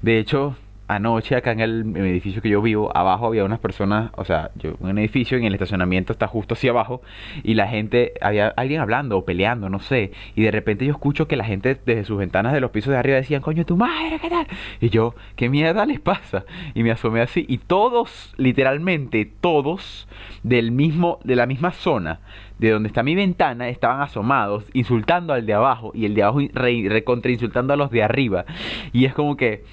De 0.02 0.18
hecho, 0.18 0.56
anoche 0.88 1.36
acá 1.36 1.52
en 1.52 1.60
el, 1.60 1.98
edificio 1.98 2.42
que 2.42 2.50
yo 2.50 2.62
vivo, 2.62 2.96
abajo 2.96 3.28
había 3.28 3.44
unas 3.44 3.60
personas, 3.60 4.12
o 4.16 4.24
sea, 4.24 4.52
yo, 4.56 4.76
un 4.80 4.98
edificio 4.98 5.38
en 5.38 5.44
el 5.44 5.54
estacionamiento 5.54 6.14
está 6.14 6.28
justo 6.28 6.54
hacia 6.54 6.72
abajo 6.72 7.02
y 7.44 7.56
la 7.56 7.68
gente, 7.68 8.14
había 8.22 8.48
alguien 8.50 8.80
hablando 8.80 9.18
o 9.18 9.26
peleando, 9.26 9.70
no 9.70 9.80
sé, 9.80 10.12
y 10.36 10.44
de 10.44 10.52
repente 10.52 10.86
yo 10.86 10.92
escucho 10.92 11.28
que 11.28 11.36
la 11.36 11.44
gente 11.44 11.78
desde 11.86 12.06
sus 12.06 12.18
ventanas 12.18 12.54
de 12.54 12.62
los 12.62 12.72
pisos 12.72 12.92
de 12.92 12.98
arriba 12.98 13.18
decían, 13.18 13.42
coño, 13.42 13.66
tu 13.66 13.76
madre, 13.76 14.18
¿qué 14.22 14.30
tal? 14.30 14.48
Y 14.80 14.90
yo, 14.90 15.14
¿qué 15.36 15.50
mierda 15.50 15.86
les 15.86 16.00
pasa? 16.00 16.46
Y 16.74 16.84
me 16.84 16.92
asomé 16.92 17.22
así 17.22 17.46
y 17.50 17.58
todos, 17.58 18.34
literalmente 18.38 19.30
todos, 19.42 20.08
del 20.44 20.72
mismo, 20.72 21.20
de 21.24 21.36
la 21.36 21.46
misma 21.46 21.72
zona, 21.72 22.20
de 22.60 22.72
donde 22.72 22.88
está 22.88 23.04
mi 23.04 23.14
ventana, 23.14 23.68
estaban 23.68 24.02
asomados, 24.02 24.66
insultando 24.74 25.34
al 25.34 25.46
de 25.46 25.54
abajo 25.54 25.92
y 25.94 26.06
el 26.06 26.16
de 26.16 26.24
abajo 26.24 26.40
recontra 26.54 27.32
insultando 27.32 27.74
a 27.74 27.78
los 27.78 27.92
de 27.92 28.04
arriba. 28.04 28.46
Y 28.94 29.06
es 29.06 29.14
como 29.14 29.36
que 29.36 29.64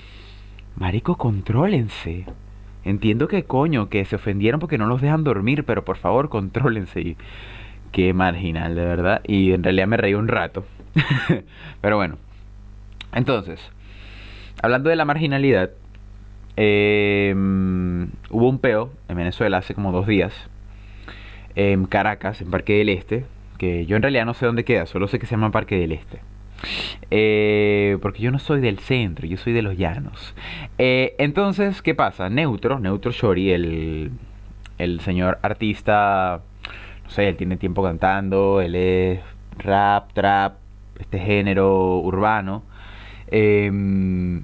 Marico, 0.76 1.17
contrólense. 1.17 2.26
Entiendo 2.85 3.29
que 3.29 3.44
coño, 3.44 3.88
que 3.88 4.05
se 4.05 4.17
ofendieron 4.17 4.61
porque 4.61 4.76
no 4.76 4.87
los 4.87 5.00
dejan 5.00 5.25
dormir, 5.25 5.65
pero 5.65 5.85
por 5.85 5.97
favor, 5.97 6.29
contrólense. 6.29 7.17
Qué 7.93 8.12
marginal, 8.12 8.75
de 8.75 8.85
verdad. 8.85 9.21
Y 9.25 9.53
en 9.53 9.62
realidad 9.62 9.87
me 9.87 9.97
reí 9.97 10.15
un 10.15 10.29
rato. 10.29 10.65
pero 11.81 11.97
bueno. 11.97 12.17
Entonces, 13.12 13.61
hablando 14.62 14.91
de 14.91 14.97
la 14.97 15.05
marginalidad, 15.05 15.71
em, 16.56 18.08
hubo 18.31 18.48
un 18.48 18.58
peo 18.58 18.91
en 19.08 19.17
Venezuela 19.17 19.58
hace 19.58 19.75
como 19.75 19.93
dos 19.93 20.06
días. 20.06 20.32
En 21.55 21.87
Caracas, 21.87 22.41
en 22.41 22.51
Parque 22.51 22.79
del 22.79 22.89
Este. 22.89 23.25
Que 23.58 23.87
yo 23.87 23.94
en 23.94 24.03
realidad 24.03 24.27
no 24.27 24.34
sé 24.34 24.46
dónde 24.46 24.65
queda, 24.65 24.87
solo 24.87 25.06
sé 25.06 25.20
que 25.20 25.27
se 25.27 25.37
llama 25.37 25.53
Parque 25.53 25.79
del 25.79 25.93
Este. 25.93 26.19
Eh, 27.11 27.99
porque 28.03 28.23
yo 28.23 28.31
no 28.31 28.39
soy 28.39 28.61
del 28.61 28.79
centro, 28.79 29.27
yo 29.27 29.37
soy 29.37 29.53
de 29.53 29.63
los 29.63 29.77
llanos. 29.77 30.35
Eh, 30.79 31.15
entonces, 31.19 31.83
¿qué 31.83 31.94
pasa? 31.94 32.29
Neutro, 32.29 32.79
Neutro 32.79 33.13
Shori, 33.13 33.51
el, 33.51 34.11
el 34.79 35.01
señor 35.01 35.39
artista, 35.43 36.43
no 37.05 37.11
sé, 37.11 37.29
él 37.29 37.37
tiene 37.37 37.56
tiempo 37.56 37.83
cantando, 37.83 38.61
él 38.61 38.75
es 38.75 39.21
rap, 39.59 40.13
trap, 40.13 40.55
este 40.99 41.19
género 41.19 41.99
urbano. 41.99 42.63
Em, 43.29 44.43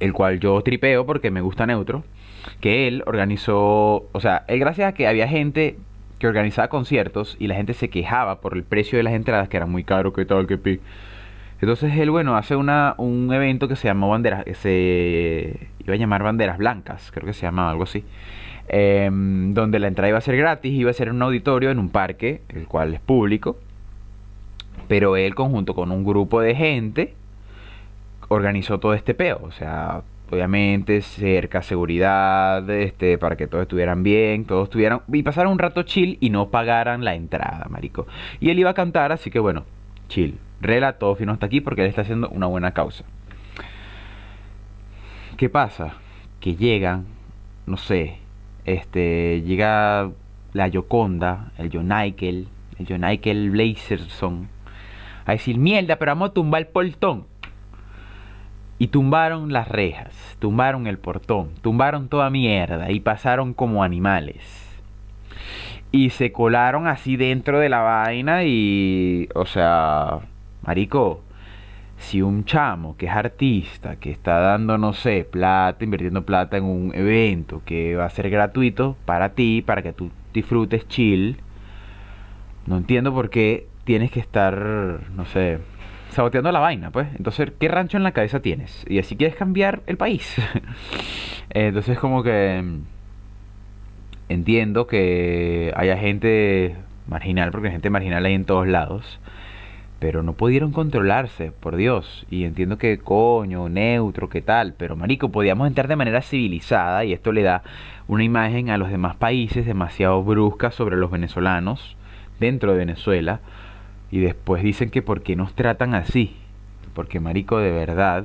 el 0.00 0.12
cual 0.12 0.40
yo 0.40 0.60
tripeo 0.62 1.06
porque 1.06 1.30
me 1.30 1.40
gusta 1.40 1.66
Neutro. 1.66 2.04
Que 2.60 2.88
él 2.88 3.04
organizó, 3.06 4.08
o 4.12 4.20
sea, 4.20 4.44
él 4.48 4.58
gracias 4.58 4.88
a 4.88 4.94
que 4.94 5.06
había 5.06 5.28
gente 5.28 5.76
que 6.22 6.28
organizaba 6.28 6.68
conciertos 6.68 7.36
y 7.40 7.48
la 7.48 7.56
gente 7.56 7.74
se 7.74 7.90
quejaba 7.90 8.40
por 8.40 8.54
el 8.54 8.62
precio 8.62 8.96
de 8.96 9.02
las 9.02 9.12
entradas, 9.12 9.48
que 9.48 9.56
era 9.56 9.66
muy 9.66 9.82
caro, 9.82 10.12
que 10.12 10.24
tal, 10.24 10.46
que 10.46 10.56
pi. 10.56 10.78
Entonces 11.60 11.96
él, 11.96 12.12
bueno, 12.12 12.36
hace 12.36 12.54
una, 12.54 12.94
un 12.96 13.32
evento 13.34 13.66
que 13.66 13.74
se 13.74 13.88
llamó 13.88 14.08
Banderas, 14.08 14.44
que 14.44 14.54
se 14.54 15.68
iba 15.80 15.94
a 15.94 15.96
llamar 15.96 16.22
Banderas 16.22 16.58
Blancas, 16.58 17.10
creo 17.12 17.26
que 17.26 17.32
se 17.32 17.42
llamaba 17.42 17.72
algo 17.72 17.82
así. 17.82 18.04
Em, 18.68 19.52
donde 19.52 19.80
la 19.80 19.88
entrada 19.88 20.10
iba 20.10 20.18
a 20.18 20.20
ser 20.20 20.36
gratis, 20.36 20.72
iba 20.72 20.92
a 20.92 20.94
ser 20.94 21.10
un 21.10 21.20
auditorio, 21.22 21.72
en 21.72 21.80
un 21.80 21.88
parque, 21.88 22.40
el 22.50 22.68
cual 22.68 22.94
es 22.94 23.00
público. 23.00 23.58
Pero 24.86 25.16
él, 25.16 25.34
conjunto 25.34 25.74
con 25.74 25.90
un 25.90 26.04
grupo 26.04 26.40
de 26.40 26.54
gente, 26.54 27.14
organizó 28.28 28.78
todo 28.78 28.94
este 28.94 29.12
peo. 29.14 29.40
O 29.42 29.50
sea, 29.50 30.02
obviamente 30.32 31.02
cerca, 31.02 31.62
seguridad, 31.62 32.68
este, 32.70 33.18
para 33.18 33.36
que 33.36 33.46
todos 33.46 33.62
estuvieran 33.62 34.02
bien, 34.02 34.46
todos 34.46 34.64
estuvieran 34.64 35.02
y 35.12 35.22
pasaran 35.22 35.52
un 35.52 35.58
rato 35.58 35.82
chill 35.82 36.16
y 36.20 36.30
no 36.30 36.48
pagaran 36.48 37.04
la 37.04 37.14
entrada, 37.14 37.66
marico. 37.68 38.06
Y 38.40 38.48
él 38.48 38.58
iba 38.58 38.70
a 38.70 38.74
cantar, 38.74 39.12
así 39.12 39.30
que 39.30 39.38
bueno, 39.38 39.64
chill, 40.08 40.38
Rela, 40.62 40.94
todo 40.94 41.16
fino 41.16 41.32
hasta 41.32 41.44
aquí 41.44 41.60
porque 41.60 41.82
él 41.82 41.88
está 41.88 42.00
haciendo 42.00 42.30
una 42.30 42.46
buena 42.46 42.72
causa. 42.72 43.04
¿Qué 45.36 45.50
pasa? 45.50 45.96
Que 46.40 46.56
llegan, 46.56 47.04
no 47.66 47.76
sé, 47.76 48.16
este, 48.64 49.42
llega 49.42 50.10
la 50.54 50.68
Yoconda, 50.68 51.52
el 51.58 51.70
Jonaikel, 51.70 52.48
el 52.78 52.86
Jonaikel 52.86 53.50
Blazerson, 53.50 54.48
a 55.26 55.32
decir, 55.32 55.58
mierda, 55.58 55.96
pero 55.96 56.12
vamos 56.12 56.30
a 56.30 56.32
tumbar 56.32 56.62
el 56.62 56.68
portón. 56.68 57.26
Y 58.82 58.88
tumbaron 58.88 59.52
las 59.52 59.68
rejas, 59.68 60.12
tumbaron 60.40 60.88
el 60.88 60.98
portón, 60.98 61.50
tumbaron 61.60 62.08
toda 62.08 62.30
mierda 62.30 62.90
y 62.90 62.98
pasaron 62.98 63.54
como 63.54 63.84
animales. 63.84 64.42
Y 65.92 66.10
se 66.10 66.32
colaron 66.32 66.88
así 66.88 67.16
dentro 67.16 67.60
de 67.60 67.68
la 67.68 67.78
vaina 67.78 68.42
y, 68.42 69.28
o 69.36 69.46
sea, 69.46 70.18
marico, 70.66 71.22
si 71.96 72.22
un 72.22 72.44
chamo 72.44 72.96
que 72.96 73.06
es 73.06 73.12
artista, 73.12 74.00
que 74.00 74.10
está 74.10 74.40
dando, 74.40 74.76
no 74.78 74.94
sé, 74.94 75.28
plata, 75.30 75.84
invirtiendo 75.84 76.22
plata 76.26 76.56
en 76.56 76.64
un 76.64 76.92
evento 76.92 77.62
que 77.64 77.94
va 77.94 78.06
a 78.06 78.10
ser 78.10 78.30
gratuito 78.30 78.96
para 79.04 79.28
ti, 79.28 79.62
para 79.64 79.82
que 79.82 79.92
tú 79.92 80.10
disfrutes 80.34 80.88
chill, 80.88 81.36
no 82.66 82.78
entiendo 82.78 83.14
por 83.14 83.30
qué 83.30 83.68
tienes 83.84 84.10
que 84.10 84.18
estar, 84.18 84.58
no 85.14 85.24
sé, 85.26 85.60
saboteando 86.12 86.52
la 86.52 86.60
vaina, 86.60 86.90
pues. 86.90 87.08
Entonces, 87.16 87.52
¿qué 87.58 87.68
rancho 87.68 87.96
en 87.96 88.02
la 88.02 88.12
cabeza 88.12 88.40
tienes? 88.40 88.84
Y 88.88 88.98
así 88.98 89.16
quieres 89.16 89.36
cambiar 89.36 89.80
el 89.86 89.96
país. 89.96 90.36
Entonces, 91.50 91.98
como 91.98 92.22
que 92.22 92.64
entiendo 94.28 94.86
que 94.86 95.72
haya 95.76 95.96
gente 95.96 96.76
marginal, 97.06 97.50
porque 97.50 97.70
gente 97.70 97.90
marginal 97.90 98.24
hay 98.24 98.34
en 98.34 98.44
todos 98.44 98.66
lados, 98.66 99.18
pero 99.98 100.22
no 100.22 100.32
pudieron 100.32 100.72
controlarse, 100.72 101.52
por 101.52 101.76
Dios. 101.76 102.26
Y 102.30 102.44
entiendo 102.44 102.78
que 102.78 102.98
coño, 102.98 103.68
neutro, 103.68 104.28
qué 104.28 104.40
tal, 104.40 104.74
pero 104.76 104.96
marico, 104.96 105.30
podíamos 105.30 105.68
entrar 105.68 105.88
de 105.88 105.96
manera 105.96 106.22
civilizada 106.22 107.04
y 107.04 107.12
esto 107.12 107.32
le 107.32 107.42
da 107.42 107.62
una 108.08 108.24
imagen 108.24 108.70
a 108.70 108.78
los 108.78 108.90
demás 108.90 109.16
países 109.16 109.66
demasiado 109.66 110.22
brusca 110.24 110.70
sobre 110.70 110.96
los 110.96 111.10
venezolanos 111.10 111.96
dentro 112.40 112.72
de 112.72 112.78
Venezuela. 112.78 113.40
Y 114.12 114.20
después 114.20 114.62
dicen 114.62 114.90
que 114.90 115.02
por 115.02 115.22
qué 115.22 115.34
nos 115.34 115.54
tratan 115.54 115.94
así. 115.94 116.36
Porque 116.94 117.18
marico, 117.18 117.58
de 117.58 117.72
verdad, 117.72 118.24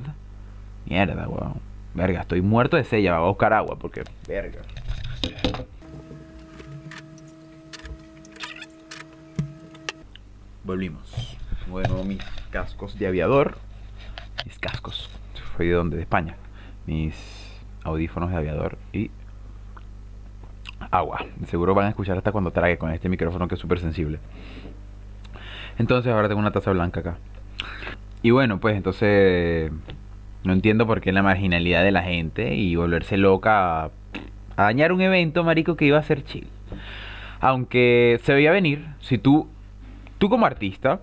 mierda, 0.86 1.28
weón. 1.28 1.56
Verga, 1.96 2.22
estoy 2.22 2.42
muerto 2.42 2.78
de 2.78 2.84
sella, 2.84 3.18
voy 3.18 3.26
a 3.26 3.30
buscar 3.30 3.54
agua 3.54 3.76
porque, 3.80 4.04
verga. 4.28 4.62
volvimos. 10.68 11.38
Bueno, 11.70 12.04
mis 12.04 12.20
cascos 12.52 13.00
de 13.00 13.08
aviador. 13.08 13.58
Mis 14.46 14.60
cascos. 14.60 15.10
Fue 15.56 15.66
de 15.66 15.72
donde? 15.72 15.96
De 15.96 16.04
España. 16.04 16.36
Mis 16.86 17.16
audífonos 17.84 18.30
de 18.30 18.36
aviador 18.36 18.78
y 18.92 19.10
agua. 20.92 21.26
Seguro 21.48 21.74
van 21.74 21.86
a 21.88 21.90
escuchar 21.90 22.18
hasta 22.18 22.34
cuando 22.34 22.52
trague 22.52 22.78
con 22.78 22.92
este 22.92 23.08
micrófono 23.08 23.48
que 23.48 23.56
es 23.56 23.62
súper 23.62 23.80
sensible. 23.80 24.20
Entonces 25.78 26.12
ahora 26.12 26.28
tengo 26.28 26.40
una 26.40 26.52
taza 26.52 26.72
blanca 26.72 27.02
acá. 27.02 27.18
Y 28.22 28.32
bueno, 28.32 28.60
pues 28.60 28.76
entonces 28.76 29.72
no 30.44 30.54
entiendo 30.54 30.88
por 30.88 31.02
qué 31.02 31.12
la 31.12 31.24
marginalidad 31.24 31.84
de 31.84 31.92
la 31.92 32.04
gente 32.04 32.56
y 32.56 32.76
volverse 32.76 33.18
loca 33.18 33.86
a, 33.86 33.92
dañar 34.56 34.92
un 34.92 35.02
evento, 35.02 35.44
marico, 35.44 35.76
que 35.76 35.86
iba 35.86 35.98
a 35.98 36.04
ser 36.04 36.24
chill. 36.24 36.48
Aunque 37.40 38.20
se 38.24 38.34
veía 38.34 38.52
venir, 38.52 38.86
si 39.00 39.18
tú 39.18 39.48
tú 40.18 40.30
como 40.30 40.46
artista, 40.46 41.02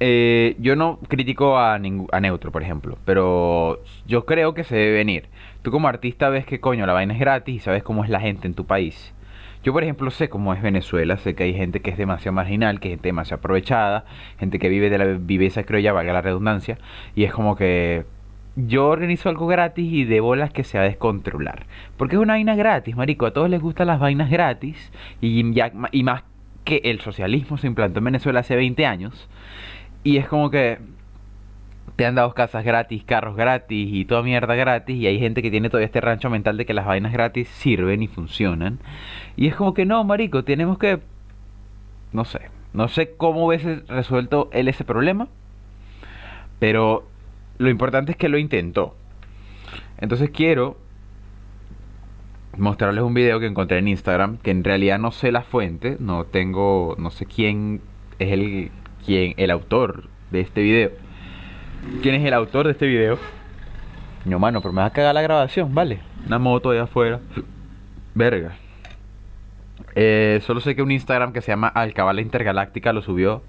eh, 0.00 0.56
yo 0.58 0.76
no 0.76 0.98
critico 1.08 1.56
a, 1.58 1.74
a 1.74 2.20
Neutro, 2.20 2.52
por 2.52 2.62
ejemplo, 2.62 2.98
pero 3.04 3.80
yo 4.06 4.26
creo 4.26 4.52
que 4.52 4.64
se 4.64 4.76
debe 4.76 4.92
venir. 4.92 5.28
Tú 5.62 5.70
como 5.70 5.88
artista 5.88 6.28
ves 6.28 6.44
que 6.44 6.60
coño 6.60 6.84
la 6.86 6.92
vaina 6.92 7.14
es 7.14 7.20
gratis 7.20 7.54
y 7.54 7.58
sabes 7.60 7.82
cómo 7.82 8.04
es 8.04 8.10
la 8.10 8.20
gente 8.20 8.46
en 8.46 8.54
tu 8.54 8.66
país. 8.66 9.14
Yo, 9.62 9.72
por 9.72 9.82
ejemplo, 9.82 10.10
sé 10.10 10.28
cómo 10.28 10.54
es 10.54 10.62
Venezuela, 10.62 11.16
sé 11.16 11.34
que 11.34 11.44
hay 11.44 11.54
gente 11.54 11.80
que 11.80 11.90
es 11.90 11.96
demasiado 11.96 12.34
marginal, 12.34 12.80
que 12.80 12.88
es 12.88 12.92
gente 12.92 13.08
demasiado 13.08 13.38
aprovechada, 13.38 14.04
gente 14.38 14.58
que 14.58 14.68
vive 14.68 14.90
de 14.90 14.98
la 14.98 15.04
viveza 15.04 15.62
ya 15.62 15.92
valga 15.92 16.12
la 16.12 16.22
redundancia, 16.22 16.78
y 17.14 17.24
es 17.24 17.32
como 17.32 17.56
que 17.56 18.04
yo 18.56 18.88
organizo 18.88 19.28
algo 19.28 19.46
gratis 19.46 19.90
y 19.92 20.04
de 20.04 20.20
bolas 20.20 20.52
que 20.52 20.64
se 20.64 20.78
va 20.78 20.84
a 20.84 20.88
descontrolar. 20.88 21.66
Porque 21.96 22.16
es 22.16 22.22
una 22.22 22.34
vaina 22.34 22.56
gratis, 22.56 22.96
marico, 22.96 23.24
a 23.26 23.32
todos 23.32 23.48
les 23.48 23.60
gustan 23.60 23.86
las 23.86 24.00
vainas 24.00 24.30
gratis, 24.30 24.92
y, 25.20 25.52
ya, 25.54 25.72
y 25.92 26.02
más 26.02 26.24
que 26.64 26.80
el 26.84 27.00
socialismo 27.00 27.58
se 27.58 27.66
implantó 27.66 27.98
en 27.98 28.04
Venezuela 28.04 28.40
hace 28.40 28.56
20 28.56 28.86
años 28.86 29.28
y 30.04 30.16
es 30.16 30.26
como 30.26 30.50
que 30.50 30.78
te 32.02 32.06
han 32.06 32.16
dado 32.16 32.34
casas 32.34 32.64
gratis, 32.64 33.04
carros 33.04 33.36
gratis 33.36 33.88
y 33.92 34.04
toda 34.04 34.24
mierda 34.24 34.56
gratis 34.56 34.96
y 34.96 35.06
hay 35.06 35.20
gente 35.20 35.40
que 35.40 35.52
tiene 35.52 35.70
todavía 35.70 35.86
este 35.86 36.00
rancho 36.00 36.30
mental 36.30 36.56
de 36.56 36.66
que 36.66 36.74
las 36.74 36.84
vainas 36.84 37.12
gratis 37.12 37.46
sirven 37.46 38.02
y 38.02 38.08
funcionan 38.08 38.80
y 39.36 39.46
es 39.46 39.54
como 39.54 39.72
que 39.72 39.86
no, 39.86 40.02
marico, 40.02 40.42
tenemos 40.42 40.78
que 40.78 40.98
no 42.12 42.24
sé, 42.24 42.40
no 42.72 42.88
sé 42.88 43.14
cómo 43.16 43.46
hubiese 43.46 43.82
resuelto 43.86 44.50
él 44.52 44.66
ese 44.66 44.82
problema, 44.82 45.28
pero 46.58 47.06
lo 47.58 47.70
importante 47.70 48.10
es 48.10 48.18
que 48.18 48.28
lo 48.28 48.36
intentó. 48.36 48.96
Entonces 49.98 50.30
quiero 50.30 50.76
mostrarles 52.58 53.04
un 53.04 53.14
video 53.14 53.38
que 53.38 53.46
encontré 53.46 53.78
en 53.78 53.86
Instagram, 53.86 54.38
que 54.38 54.50
en 54.50 54.64
realidad 54.64 54.98
no 54.98 55.12
sé 55.12 55.30
la 55.30 55.42
fuente, 55.42 55.98
no 56.00 56.24
tengo, 56.24 56.96
no 56.98 57.10
sé 57.10 57.26
quién 57.26 57.80
es 58.18 58.32
el, 58.32 58.72
quién, 59.06 59.34
el 59.36 59.52
autor 59.52 60.08
de 60.32 60.40
este 60.40 60.62
video. 60.62 61.11
¿Quién 62.00 62.14
es 62.14 62.24
el 62.24 62.34
autor 62.34 62.66
de 62.66 62.72
este 62.72 62.86
video? 62.86 63.18
No, 64.24 64.38
mano, 64.38 64.60
pero 64.60 64.72
me 64.72 64.82
va 64.82 64.86
a 64.86 64.90
cagar 64.90 65.14
la 65.14 65.22
grabación, 65.22 65.74
¿vale? 65.74 66.00
Una 66.26 66.38
moto 66.38 66.70
allá 66.70 66.84
afuera. 66.84 67.20
Verga. 68.14 68.52
Eh, 69.94 70.40
solo 70.46 70.60
sé 70.60 70.76
que 70.76 70.82
un 70.82 70.92
Instagram 70.92 71.32
que 71.32 71.40
se 71.40 71.50
llama 71.50 71.68
Alcabala 71.68 72.20
Intergaláctica 72.20 72.92
lo 72.92 73.02
subió. 73.02 73.42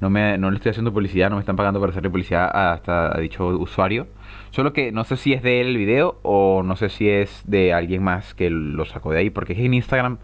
No, 0.00 0.10
me, 0.10 0.36
no 0.36 0.50
le 0.50 0.56
estoy 0.56 0.70
haciendo 0.70 0.92
publicidad, 0.92 1.30
no 1.30 1.36
me 1.36 1.40
están 1.40 1.56
pagando 1.56 1.80
para 1.80 1.90
hacerle 1.90 2.10
publicidad 2.10 2.50
hasta 2.74 3.16
a 3.16 3.20
dicho 3.20 3.46
usuario. 3.46 4.08
Solo 4.50 4.72
que 4.72 4.92
no 4.92 5.04
sé 5.04 5.16
si 5.16 5.32
es 5.32 5.42
de 5.42 5.62
él 5.62 5.68
el 5.68 5.78
video 5.78 6.18
o 6.22 6.62
no 6.62 6.76
sé 6.76 6.90
si 6.90 7.08
es 7.08 7.42
de 7.46 7.72
alguien 7.72 8.02
más 8.02 8.34
que 8.34 8.50
lo 8.50 8.84
sacó 8.84 9.12
de 9.12 9.20
ahí. 9.20 9.30
Porque 9.30 9.54
es 9.54 9.58
en 9.60 9.72
Instagram 9.72 10.18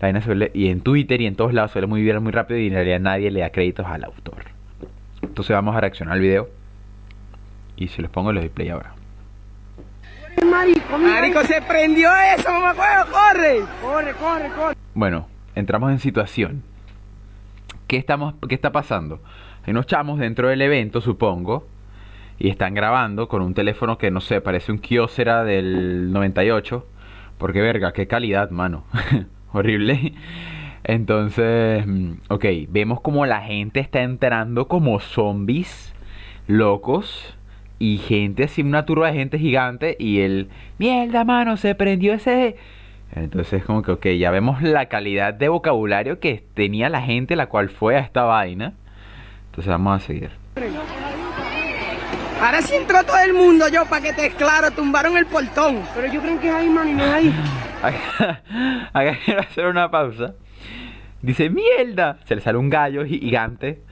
la 0.00 0.10
vaina 0.10 0.50
y 0.54 0.68
en 0.68 0.80
Twitter 0.80 1.20
y 1.20 1.26
en 1.26 1.34
todos 1.34 1.52
lados 1.52 1.72
suele 1.72 1.86
muy 1.86 2.02
bien, 2.02 2.22
muy 2.22 2.32
rápido 2.32 2.58
y 2.58 2.68
en 2.68 2.74
realidad 2.74 3.00
nadie 3.00 3.30
le 3.30 3.40
da 3.40 3.50
créditos 3.50 3.84
al 3.86 4.04
autor. 4.04 4.44
Entonces 5.20 5.54
vamos 5.54 5.76
a 5.76 5.80
reaccionar 5.80 6.14
al 6.14 6.20
video. 6.20 6.57
Y 7.78 7.88
si 7.88 8.02
los 8.02 8.10
pongo, 8.10 8.32
los 8.32 8.42
display 8.42 8.70
ahora. 8.70 8.92
Marico, 10.44 10.98
Marico, 10.98 11.44
se 11.44 11.62
prendió 11.62 12.10
eso, 12.36 12.50
mamá, 12.52 13.06
corre. 13.10 13.60
Corre, 13.80 14.12
corre, 14.14 14.48
corre. 14.56 14.74
Bueno, 14.94 15.28
entramos 15.54 15.92
en 15.92 16.00
situación. 16.00 16.62
¿Qué, 17.86 17.96
estamos, 17.96 18.34
¿Qué 18.48 18.54
está 18.54 18.72
pasando? 18.72 19.20
Hay 19.64 19.70
unos 19.70 19.86
chamos 19.86 20.18
dentro 20.18 20.48
del 20.48 20.60
evento, 20.60 21.00
supongo, 21.00 21.66
y 22.38 22.50
están 22.50 22.74
grabando 22.74 23.28
con 23.28 23.42
un 23.42 23.54
teléfono 23.54 23.96
que 23.96 24.10
no 24.10 24.20
sé, 24.20 24.40
parece 24.40 24.72
un 24.72 24.78
Kyocera 24.78 25.44
del 25.44 26.12
98. 26.12 26.86
Porque 27.38 27.60
verga, 27.60 27.92
qué 27.92 28.08
calidad, 28.08 28.50
mano. 28.50 28.84
Horrible. 29.52 30.14
Entonces, 30.82 31.86
mm, 31.86 32.12
ok, 32.28 32.44
vemos 32.68 33.00
como 33.00 33.26
la 33.26 33.42
gente 33.42 33.78
está 33.78 34.02
entrando 34.02 34.66
como 34.66 34.98
zombies 34.98 35.94
locos 36.48 37.37
y 37.78 37.98
gente 37.98 38.44
así, 38.44 38.62
una 38.62 38.84
turba 38.84 39.08
de 39.08 39.14
gente 39.14 39.38
gigante 39.38 39.96
y 39.98 40.20
el 40.20 40.48
mierda, 40.78 41.24
mano, 41.24 41.56
se 41.56 41.74
prendió 41.74 42.14
ese. 42.14 42.56
Entonces, 43.14 43.64
como 43.64 43.82
que, 43.82 43.92
ok, 43.92 44.06
ya 44.18 44.30
vemos 44.30 44.62
la 44.62 44.86
calidad 44.86 45.32
de 45.32 45.48
vocabulario 45.48 46.20
que 46.20 46.44
tenía 46.54 46.88
la 46.88 47.00
gente 47.02 47.36
la 47.36 47.46
cual 47.46 47.68
fue 47.68 47.96
a 47.96 48.00
esta 48.00 48.24
vaina. 48.24 48.74
Entonces, 49.46 49.70
vamos 49.70 50.02
a 50.02 50.06
seguir. 50.06 50.30
Ahora 52.40 52.62
sí 52.62 52.74
entró 52.74 53.02
todo 53.04 53.18
el 53.18 53.34
mundo, 53.34 53.66
yo, 53.68 53.84
para 53.86 54.02
que 54.02 54.12
te 54.12 54.30
claro, 54.30 54.70
tumbaron 54.70 55.16
el 55.16 55.26
portón. 55.26 55.82
Pero 55.94 56.12
yo 56.12 56.20
creo 56.20 56.38
que 56.38 56.48
es 56.48 56.54
ahí, 56.54 56.68
man, 56.68 56.88
y 56.88 56.92
no 56.92 57.04
es 57.04 57.12
ahí. 57.12 57.34
Acá, 58.92 59.18
quiero 59.24 59.40
hacer 59.40 59.66
una 59.66 59.90
pausa. 59.90 60.34
Dice, 61.22 61.50
mierda. 61.50 62.18
Se 62.26 62.34
le 62.34 62.40
sale 62.40 62.58
un 62.58 62.70
gallo 62.70 63.04
gigante. 63.04 63.82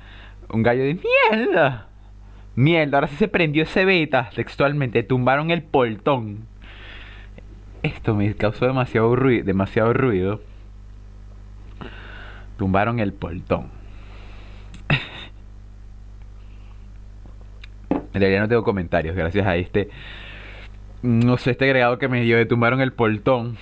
Un 0.49 0.63
gallo 0.63 0.85
de 0.85 0.99
mierda. 1.31 1.89
Mierda, 2.57 2.97
ahora 2.97 3.09
sí 3.09 3.17
se 3.17 3.29
prendió 3.29 3.63
ese 3.65 3.85
beta. 3.85 4.31
Textualmente, 4.35 5.03
tumbaron 5.03 5.51
el 5.51 5.63
portón. 5.63 6.47
Esto 7.83 8.15
me 8.15 8.35
causó 8.35 8.67
demasiado 8.67 9.15
ruido. 9.15 9.45
Demasiado 9.45 9.93
ruido. 9.93 10.41
Tumbaron 12.57 12.99
el 12.99 13.13
portón. 13.13 13.69
En 18.15 18.23
realidad 18.23 18.41
no 18.41 18.49
tengo 18.49 18.65
comentarios, 18.65 19.15
gracias 19.15 19.47
a 19.47 19.57
este. 19.57 19.91
No 21.03 21.37
sé, 21.37 21.51
este 21.51 21.67
agregado 21.67 21.99
que 21.99 22.09
me 22.09 22.23
dio 22.23 22.39
de 22.39 22.47
tumbaron 22.47 22.81
el 22.81 22.95
portón. 22.95 23.59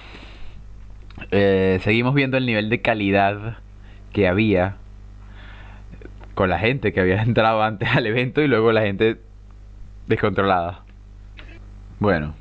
Eh, 1.32 1.80
seguimos 1.82 2.14
viendo 2.14 2.36
el 2.36 2.46
nivel 2.46 2.70
de 2.70 2.80
calidad 2.80 3.58
que 4.12 4.28
había. 4.28 4.76
Con 6.34 6.50
la 6.50 6.58
gente 6.58 6.92
que 6.92 7.00
había 7.00 7.22
entrado 7.22 7.62
antes 7.62 7.88
al 7.94 8.06
evento 8.06 8.42
y 8.42 8.48
luego 8.48 8.72
la 8.72 8.82
gente 8.82 9.18
descontrolada. 10.06 10.80
Bueno, 11.98 12.34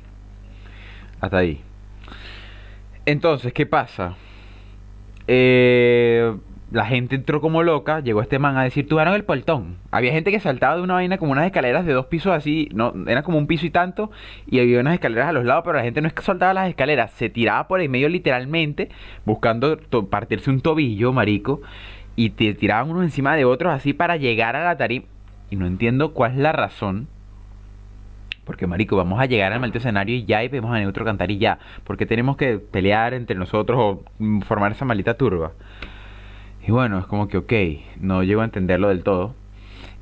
hasta 1.20 1.38
ahí. 1.38 1.60
Entonces, 3.06 3.52
¿qué 3.52 3.66
pasa? 3.66 4.14
Eh, 5.26 6.34
la 6.70 6.86
gente 6.86 7.14
entró 7.14 7.40
como 7.40 7.62
loca, 7.62 8.00
llegó 8.00 8.20
este 8.20 8.38
man 8.38 8.56
a 8.56 8.64
decir, 8.64 8.88
tuvieron 8.88 9.14
el 9.14 9.24
portón. 9.24 9.76
Había 9.90 10.12
gente 10.12 10.32
que 10.32 10.40
saltaba 10.40 10.76
de 10.76 10.82
una 10.82 10.94
vaina 10.94 11.18
como 11.18 11.32
unas 11.32 11.46
escaleras 11.46 11.86
de 11.86 11.92
dos 11.92 12.06
pisos 12.06 12.32
así, 12.32 12.68
no, 12.74 12.92
era 13.06 13.22
como 13.22 13.38
un 13.38 13.46
piso 13.46 13.64
y 13.64 13.70
tanto, 13.70 14.10
y 14.46 14.58
había 14.58 14.80
unas 14.80 14.94
escaleras 14.94 15.28
a 15.28 15.32
los 15.32 15.44
lados, 15.44 15.62
pero 15.64 15.78
la 15.78 15.84
gente 15.84 16.00
no 16.00 16.08
es 16.08 16.14
que 16.14 16.22
saltaba 16.22 16.52
las 16.52 16.68
escaleras, 16.68 17.12
se 17.12 17.28
tiraba 17.30 17.68
por 17.68 17.80
el 17.80 17.88
medio 17.88 18.08
literalmente, 18.08 18.88
buscando 19.24 19.78
partirse 20.10 20.50
un 20.50 20.62
tobillo, 20.62 21.12
marico, 21.12 21.60
y 22.16 22.30
te 22.30 22.54
tiraban 22.54 22.90
unos 22.90 23.04
encima 23.04 23.36
de 23.36 23.44
otros 23.44 23.72
así 23.72 23.92
para 23.92 24.16
llegar 24.16 24.56
a 24.56 24.64
la 24.64 24.76
tarima. 24.76 25.06
Y 25.50 25.56
no 25.56 25.66
entiendo 25.66 26.12
cuál 26.12 26.32
es 26.32 26.38
la 26.38 26.52
razón. 26.52 27.08
Porque, 28.44 28.66
marico, 28.66 28.96
vamos 28.96 29.20
a 29.20 29.26
llegar 29.26 29.52
al 29.52 29.60
maldito 29.60 29.78
escenario 29.78 30.14
y 30.16 30.24
ya 30.24 30.44
y 30.44 30.48
vemos 30.48 30.70
a 30.70 30.78
Neutro 30.78 31.04
cantar 31.04 31.30
y 31.30 31.38
ya. 31.38 31.58
Porque 31.84 32.06
tenemos 32.06 32.36
que 32.36 32.58
pelear 32.58 33.14
entre 33.14 33.36
nosotros 33.36 33.78
o 33.78 34.42
formar 34.44 34.72
esa 34.72 34.84
maldita 34.84 35.14
turba. 35.14 35.52
Y 36.66 36.70
bueno, 36.70 36.98
es 36.98 37.06
como 37.06 37.28
que, 37.28 37.38
ok, 37.38 37.52
no 38.00 38.22
llego 38.22 38.42
a 38.42 38.44
entenderlo 38.44 38.88
del 38.88 39.02
todo. 39.02 39.34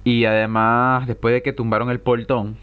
Y 0.04 0.24
además, 0.24 1.06
después 1.06 1.34
de 1.34 1.42
que 1.42 1.52
tumbaron 1.52 1.90
el 1.90 2.00
portón, 2.00 2.56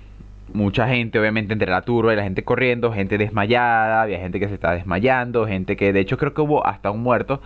mucha 0.54 0.88
gente, 0.88 1.20
obviamente, 1.20 1.54
entre 1.54 1.72
la 1.72 1.82
turba 1.82 2.14
y 2.14 2.16
la 2.18 2.24
gente 2.24 2.44
corriendo, 2.44 2.92
gente 2.92 3.18
desmayada, 3.18 4.02
había 4.02 4.20
gente 4.20 4.40
que 4.40 4.48
se 4.48 4.56
está 4.56 4.72
desmayando, 4.72 5.48
gente 5.48 5.78
que, 5.78 5.94
de 5.94 6.00
hecho, 6.02 6.18
creo 6.18 6.34
que 6.34 6.42
hubo 6.42 6.66
hasta 6.66 6.92
un 6.92 7.02
muerto. 7.02 7.42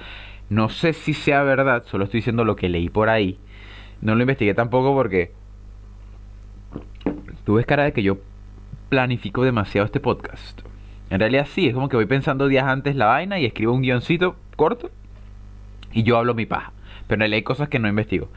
No 0.50 0.70
sé 0.70 0.94
si 0.94 1.14
sea 1.14 1.44
verdad, 1.44 1.84
solo 1.86 2.06
estoy 2.06 2.20
diciendo 2.20 2.44
lo 2.44 2.56
que 2.56 2.70
leí 2.70 2.90
por 2.90 3.10
ahí. 3.10 3.38
No 4.02 4.16
lo 4.16 4.22
investigué 4.22 4.54
tampoco 4.54 4.94
porque 4.94 5.32
tú 7.46 7.56
ves 7.56 7.66
cara 7.66 7.84
de 7.84 7.94
que 7.94 8.04
yo 8.04 8.18
planifico 8.90 9.44
demasiado 9.44 9.86
este 9.86 10.00
podcast. 10.00 10.62
En 11.10 11.20
realidad 11.20 11.48
sí, 11.50 11.68
es 11.68 11.74
como 11.74 11.90
que 11.90 11.96
voy 11.96 12.06
pensando 12.06 12.48
días 12.48 12.66
antes 12.66 12.96
la 12.96 13.06
vaina 13.06 13.40
y 13.40 13.46
escribo 13.46 13.74
un 13.74 13.82
guioncito 13.82 14.36
corto 14.56 14.90
y 15.92 16.04
yo 16.04 16.18
hablo 16.18 16.34
mi 16.34 16.46
paja. 16.46 16.74
Pero 17.08 17.24
hay 17.24 17.44
cosas 17.44 17.70
que 17.70 17.80
no 17.80 17.88
investigo. 17.88 18.30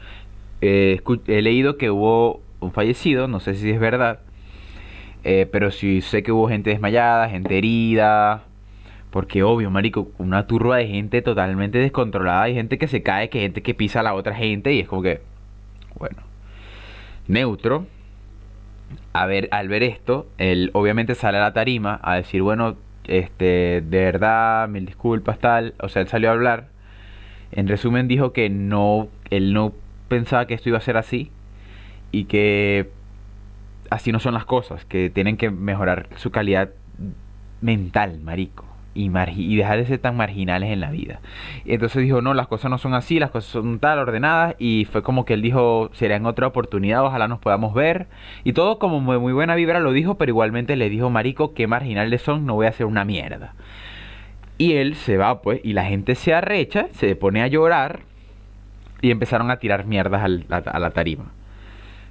he 0.61 1.01
leído 1.41 1.77
que 1.77 1.89
hubo 1.89 2.41
un 2.59 2.71
fallecido, 2.71 3.27
no 3.27 3.39
sé 3.39 3.55
si 3.55 3.69
es 3.69 3.79
verdad. 3.79 4.19
Eh, 5.23 5.47
pero 5.51 5.71
sí 5.71 6.01
sé 6.01 6.23
que 6.23 6.31
hubo 6.31 6.47
gente 6.47 6.69
desmayada, 6.69 7.29
gente 7.29 7.57
herida. 7.57 8.43
Porque 9.11 9.43
obvio, 9.43 9.69
marico, 9.71 10.11
una 10.17 10.47
turba 10.47 10.77
de 10.77 10.87
gente 10.87 11.21
totalmente 11.21 11.77
descontrolada. 11.77 12.43
Hay 12.43 12.53
gente 12.53 12.77
que 12.77 12.87
se 12.87 13.03
cae, 13.03 13.29
que 13.29 13.39
gente 13.39 13.61
que 13.61 13.73
pisa 13.73 14.01
a 14.01 14.03
la 14.03 14.13
otra 14.13 14.35
gente. 14.35 14.73
Y 14.73 14.79
es 14.79 14.87
como 14.87 15.01
que, 15.01 15.21
bueno, 15.97 16.17
neutro. 17.27 17.87
A 19.13 19.25
ver, 19.25 19.49
al 19.51 19.67
ver 19.67 19.83
esto, 19.83 20.27
él 20.37 20.71
obviamente 20.73 21.15
sale 21.15 21.37
a 21.37 21.41
la 21.41 21.53
tarima 21.53 21.99
a 22.03 22.15
decir, 22.15 22.41
bueno, 22.41 22.77
este, 23.05 23.81
de 23.81 23.99
verdad, 23.99 24.67
mil 24.69 24.85
disculpas, 24.85 25.39
tal. 25.39 25.73
O 25.79 25.89
sea, 25.89 26.01
él 26.01 26.07
salió 26.07 26.29
a 26.29 26.33
hablar 26.33 26.77
en 27.51 27.67
resumen 27.67 28.07
dijo 28.07 28.33
que 28.33 28.49
no, 28.49 29.07
él 29.29 29.53
no 29.53 29.73
pensaba 30.09 30.45
que 30.47 30.53
esto 30.53 30.69
iba 30.69 30.77
a 30.77 30.81
ser 30.81 30.97
así 30.97 31.31
y 32.11 32.25
que 32.25 32.89
así 33.89 34.11
no 34.11 34.19
son 34.19 34.33
las 34.33 34.45
cosas, 34.45 34.85
que 34.85 35.09
tienen 35.09 35.37
que 35.37 35.49
mejorar 35.49 36.07
su 36.17 36.31
calidad 36.31 36.69
mental, 37.61 38.19
marico, 38.19 38.65
y, 38.97 39.55
dejar 39.55 39.77
de 39.77 39.85
ser 39.85 39.99
tan 39.99 40.17
marginales 40.17 40.71
en 40.71 40.79
la 40.79 40.91
vida. 40.91 41.19
Entonces 41.65 42.01
dijo, 42.01 42.21
no, 42.21 42.33
las 42.33 42.47
cosas 42.47 42.71
no 42.71 42.77
son 42.77 42.93
así, 42.93 43.19
las 43.19 43.31
cosas 43.31 43.51
son 43.51 43.79
tal, 43.79 43.99
ordenadas, 43.99 44.55
y 44.59 44.85
fue 44.91 45.03
como 45.03 45.25
que 45.25 45.33
él 45.33 45.41
dijo, 45.41 45.89
será 45.93 46.15
en 46.15 46.25
otra 46.25 46.47
oportunidad, 46.47 47.03
ojalá 47.03 47.27
nos 47.27 47.39
podamos 47.39 47.73
ver, 47.73 48.07
y 48.43 48.53
todo 48.53 48.79
como 48.79 48.99
muy, 48.99 49.19
muy 49.19 49.33
buena 49.33 49.55
vibra 49.55 49.79
lo 49.79 49.91
dijo, 49.91 50.15
pero 50.15 50.31
igualmente 50.31 50.75
le 50.75 50.89
dijo, 50.89 51.09
marico, 51.09 51.53
qué 51.53 51.67
marginales 51.67 52.21
son, 52.21 52.45
no 52.45 52.55
voy 52.55 52.65
a 52.65 52.69
hacer 52.69 52.85
una 52.85 53.05
mierda. 53.05 53.53
Y 54.57 54.73
él 54.73 54.95
se 54.95 55.17
va, 55.17 55.41
pues, 55.41 55.61
y 55.63 55.73
la 55.73 55.85
gente 55.85 56.15
se 56.15 56.33
arrecha, 56.33 56.87
se 56.93 57.15
pone 57.15 57.43
a 57.43 57.47
llorar 57.47 57.99
y 59.01 59.11
empezaron 59.11 59.51
a 59.51 59.57
tirar 59.57 59.85
mierdas 59.85 60.23
a 60.49 60.79
la 60.79 60.91
tarima. 60.91 61.25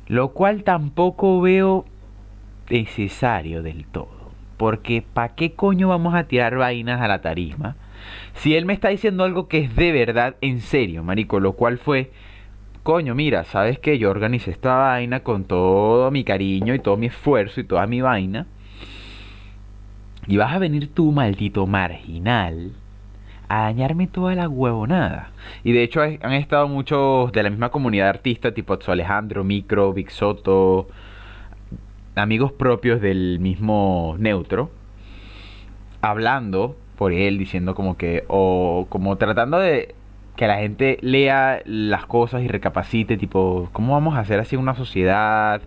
Lo 0.07 0.29
cual 0.29 0.63
tampoco 0.63 1.41
veo 1.41 1.85
necesario 2.71 3.63
del 3.63 3.87
todo. 3.87 4.16
Porque 4.57 5.03
¿para 5.03 5.35
qué 5.35 5.53
coño 5.53 5.89
vamos 5.89 6.15
a 6.15 6.25
tirar 6.25 6.57
vainas 6.57 7.01
a 7.01 7.09
la 7.09 7.21
tarima? 7.21 7.77
Si 8.35 8.55
él 8.55 8.67
me 8.67 8.73
está 8.73 8.89
diciendo 8.89 9.25
algo 9.25 9.49
que 9.49 9.59
es 9.59 9.77
de 9.77 9.93
verdad 9.93 10.37
en 10.41 10.61
serio, 10.61 11.03
marico, 11.03 11.41
lo 11.41 11.53
cual 11.53 11.79
fue, 11.79 12.11
coño, 12.83 13.15
mira, 13.15 13.45
sabes 13.45 13.79
que 13.79 13.99
yo 13.99 14.11
organicé 14.11 14.51
esta 14.51 14.75
vaina 14.77 15.21
con 15.21 15.45
todo 15.45 16.11
mi 16.11 16.25
cariño 16.25 16.75
y 16.75 16.79
todo 16.79 16.97
mi 16.97 17.07
esfuerzo 17.07 17.61
y 17.61 17.65
toda 17.65 17.87
mi 17.87 18.01
vaina. 18.01 18.47
Y 20.29 20.37
vas 20.37 20.53
a 20.53 20.59
venir 20.59 20.93
tú, 20.93 21.13
maldito 21.13 21.67
marginal, 21.67 22.73
a 23.49 23.63
dañarme 23.63 24.07
toda 24.07 24.35
la 24.35 24.49
huevonada. 24.49 25.31
Y 25.63 25.73
de 25.73 25.83
hecho 25.83 26.03
han 26.03 26.33
estado 26.33 26.69
muchos 26.69 27.33
de 27.33 27.43
la 27.43 27.51
misma 27.51 27.71
comunidad 27.71 28.05
de 28.05 28.11
artistas, 28.11 28.55
tipo 28.55 28.79
Alejandro, 28.87 29.45
Micro, 29.45 29.93
Big 29.93 30.11
Soto, 30.11 30.89
amigos 32.17 32.53
propios 32.53 33.01
del 33.01 33.39
mismo 33.41 34.17
Neutro, 34.19 34.71
hablando 36.01 36.77
por 36.97 37.13
él, 37.13 37.39
diciendo 37.39 37.75
como 37.75 37.97
que, 37.97 38.25
o 38.29 38.87
como 38.89 39.17
tratando 39.17 39.59
de 39.59 39.95
que 40.37 40.47
la 40.47 40.59
gente 40.59 40.99
lea 41.03 41.63
las 41.65 42.07
cosas 42.07 42.43
y 42.43 42.49
recapacite, 42.49 43.17
tipo, 43.17 43.69
¿cómo 43.73 43.95
vamos 43.95 44.17
a 44.17 44.21
hacer 44.21 44.41
así 44.41 44.57
una 44.57 44.75
sociedad? 44.75 45.63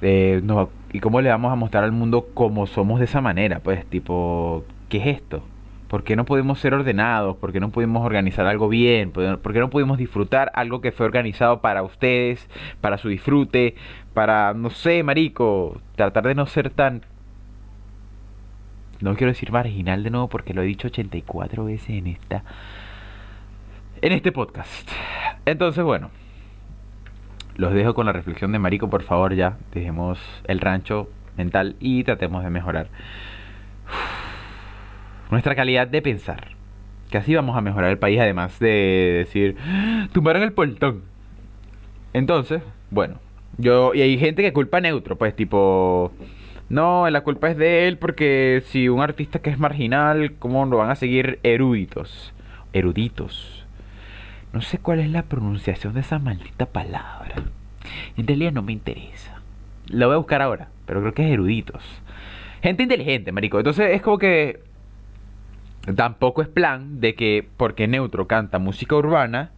Eh, 0.00 0.40
no, 0.44 0.68
¿Y 0.92 1.00
cómo 1.00 1.20
le 1.22 1.30
vamos 1.30 1.50
a 1.52 1.56
mostrar 1.56 1.84
al 1.84 1.92
mundo 1.92 2.28
cómo 2.34 2.66
somos 2.66 2.98
de 2.98 3.06
esa 3.06 3.22
manera? 3.22 3.60
Pues 3.60 3.86
tipo, 3.86 4.64
¿qué 4.90 4.98
es 4.98 5.06
esto? 5.06 5.42
¿Por 5.92 6.04
qué 6.04 6.16
no 6.16 6.24
podemos 6.24 6.58
ser 6.58 6.72
ordenados? 6.72 7.36
¿Por 7.36 7.52
qué 7.52 7.60
no 7.60 7.68
podemos 7.68 8.02
organizar 8.06 8.46
algo 8.46 8.70
bien? 8.70 9.10
¿Por 9.10 9.52
qué 9.52 9.58
no 9.58 9.68
podemos 9.68 9.98
disfrutar 9.98 10.50
algo 10.54 10.80
que 10.80 10.90
fue 10.90 11.04
organizado 11.04 11.60
para 11.60 11.82
ustedes, 11.82 12.48
para 12.80 12.96
su 12.96 13.10
disfrute, 13.10 13.74
para, 14.14 14.54
no 14.54 14.70
sé, 14.70 15.02
marico, 15.02 15.82
tratar 15.94 16.24
de 16.24 16.34
no 16.34 16.46
ser 16.46 16.70
tan... 16.70 17.02
No 19.02 19.14
quiero 19.16 19.34
decir 19.34 19.52
marginal 19.52 20.02
de 20.02 20.08
nuevo 20.08 20.28
porque 20.28 20.54
lo 20.54 20.62
he 20.62 20.64
dicho 20.64 20.88
84 20.88 21.66
veces 21.66 21.90
en 21.90 22.06
esta... 22.06 22.42
En 24.00 24.12
este 24.12 24.32
podcast. 24.32 24.90
Entonces, 25.44 25.84
bueno. 25.84 26.08
Los 27.56 27.74
dejo 27.74 27.92
con 27.92 28.06
la 28.06 28.12
reflexión 28.12 28.50
de 28.52 28.58
Marico, 28.58 28.88
por 28.88 29.02
favor, 29.02 29.34
ya. 29.34 29.58
Dejemos 29.74 30.18
el 30.44 30.58
rancho 30.60 31.10
mental 31.36 31.76
y 31.80 32.02
tratemos 32.02 32.44
de 32.44 32.48
mejorar 32.48 32.88
nuestra 35.32 35.54
calidad 35.56 35.88
de 35.88 36.02
pensar. 36.02 36.48
Que 37.10 37.18
así 37.18 37.34
vamos 37.34 37.56
a 37.56 37.60
mejorar 37.60 37.90
el 37.90 37.98
país, 37.98 38.20
además 38.20 38.58
de 38.58 39.24
decir, 39.26 39.56
tumbaron 40.12 40.42
el 40.42 40.52
portón. 40.52 41.02
Entonces, 42.12 42.62
bueno, 42.90 43.16
yo, 43.58 43.94
y 43.94 44.02
hay 44.02 44.18
gente 44.18 44.42
que 44.42 44.52
culpa 44.52 44.80
neutro, 44.80 45.16
pues 45.16 45.34
tipo, 45.34 46.12
no, 46.68 47.08
la 47.10 47.22
culpa 47.22 47.50
es 47.50 47.56
de 47.56 47.88
él 47.88 47.98
porque 47.98 48.62
si 48.66 48.88
un 48.88 49.00
artista 49.00 49.40
que 49.40 49.50
es 49.50 49.58
marginal, 49.58 50.34
¿cómo 50.38 50.64
lo 50.66 50.76
van 50.78 50.90
a 50.90 50.96
seguir 50.96 51.38
eruditos? 51.42 52.32
Eruditos. 52.72 53.64
No 54.52 54.60
sé 54.60 54.78
cuál 54.78 55.00
es 55.00 55.10
la 55.10 55.22
pronunciación 55.22 55.94
de 55.94 56.00
esa 56.00 56.18
maldita 56.18 56.66
palabra. 56.66 57.36
En 58.16 58.26
realidad 58.26 58.52
no 58.52 58.62
me 58.62 58.72
interesa. 58.72 59.40
Lo 59.88 60.06
voy 60.06 60.14
a 60.14 60.18
buscar 60.18 60.42
ahora, 60.42 60.68
pero 60.86 61.00
creo 61.00 61.14
que 61.14 61.26
es 61.26 61.32
eruditos. 61.32 61.82
Gente 62.62 62.82
inteligente, 62.82 63.32
marico. 63.32 63.58
Entonces 63.58 63.92
es 63.92 64.02
como 64.02 64.18
que 64.18 64.60
tampoco 65.94 66.42
es 66.42 66.48
plan 66.48 67.00
de 67.00 67.14
que 67.14 67.46
porque 67.56 67.88
Neutro 67.88 68.26
canta 68.26 68.58
música 68.58 68.96
urbana, 68.96 69.50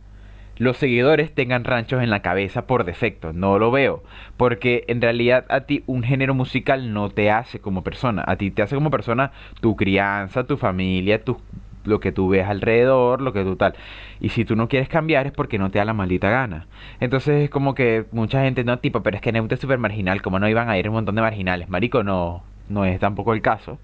los 0.57 0.77
seguidores 0.77 1.35
tengan 1.35 1.65
ranchos 1.65 2.03
en 2.03 2.11
la 2.11 2.23
cabeza 2.23 2.67
por 2.67 2.85
defecto. 2.85 3.33
No 3.33 3.59
lo 3.59 3.71
veo. 3.71 4.03
Porque 4.37 4.85
en 4.87 5.01
realidad 5.01 5.45
a 5.49 5.63
ti 5.63 5.83
un 5.87 6.03
género 6.03 6.35
musical 6.35 6.93
no 6.93 7.11
te 7.11 7.31
hace 7.31 7.59
como 7.59 7.83
persona. 7.83 8.25
A 8.27 8.37
ti 8.37 8.51
te 8.51 8.63
hace 8.63 8.77
como 8.77 8.91
persona 8.91 9.33
tu 9.61 9.77
crianza, 9.77 10.45
tu 10.45 10.57
familia, 10.57 11.23
tus 11.25 11.39
lo 11.85 12.01
que 12.01 12.13
tú 12.13 12.29
ves 12.29 12.47
alrededor, 12.47 13.21
lo 13.21 13.33
que 13.33 13.45
tú 13.45 13.57
tal. 13.57 13.75
Y 14.21 14.31
si 14.31 14.45
tú 14.45 14.57
no 14.57 14.69
quieres 14.69 14.89
cambiar 14.89 15.27
es 15.27 15.33
porque 15.33 15.59
no 15.59 15.71
te 15.71 15.79
da 15.79 15.85
la 15.85 15.93
maldita 15.93 16.31
gana. 16.31 16.67
Entonces 17.01 17.45
es 17.45 17.51
como 17.51 17.75
que 17.75 18.07
mucha 18.13 18.43
gente, 18.43 18.65
no, 18.65 18.79
tipo, 18.79 19.03
pero 19.03 19.17
es 19.17 19.23
que 19.23 19.33
Neute 19.33 19.55
es 19.57 19.61
súper 19.61 19.79
marginal, 19.79 20.23
como 20.23 20.39
no 20.39 20.49
iban 20.49 20.69
a 20.69 20.79
ir 20.79 20.89
un 20.89 20.95
montón 20.95 21.15
de 21.15 21.23
marginales. 21.23 21.69
Marico, 21.69 22.03
no, 22.03 22.43
no 22.69 22.85
es 22.85 22.99
tampoco 23.01 23.35
el 23.35 23.43
caso. 23.43 23.79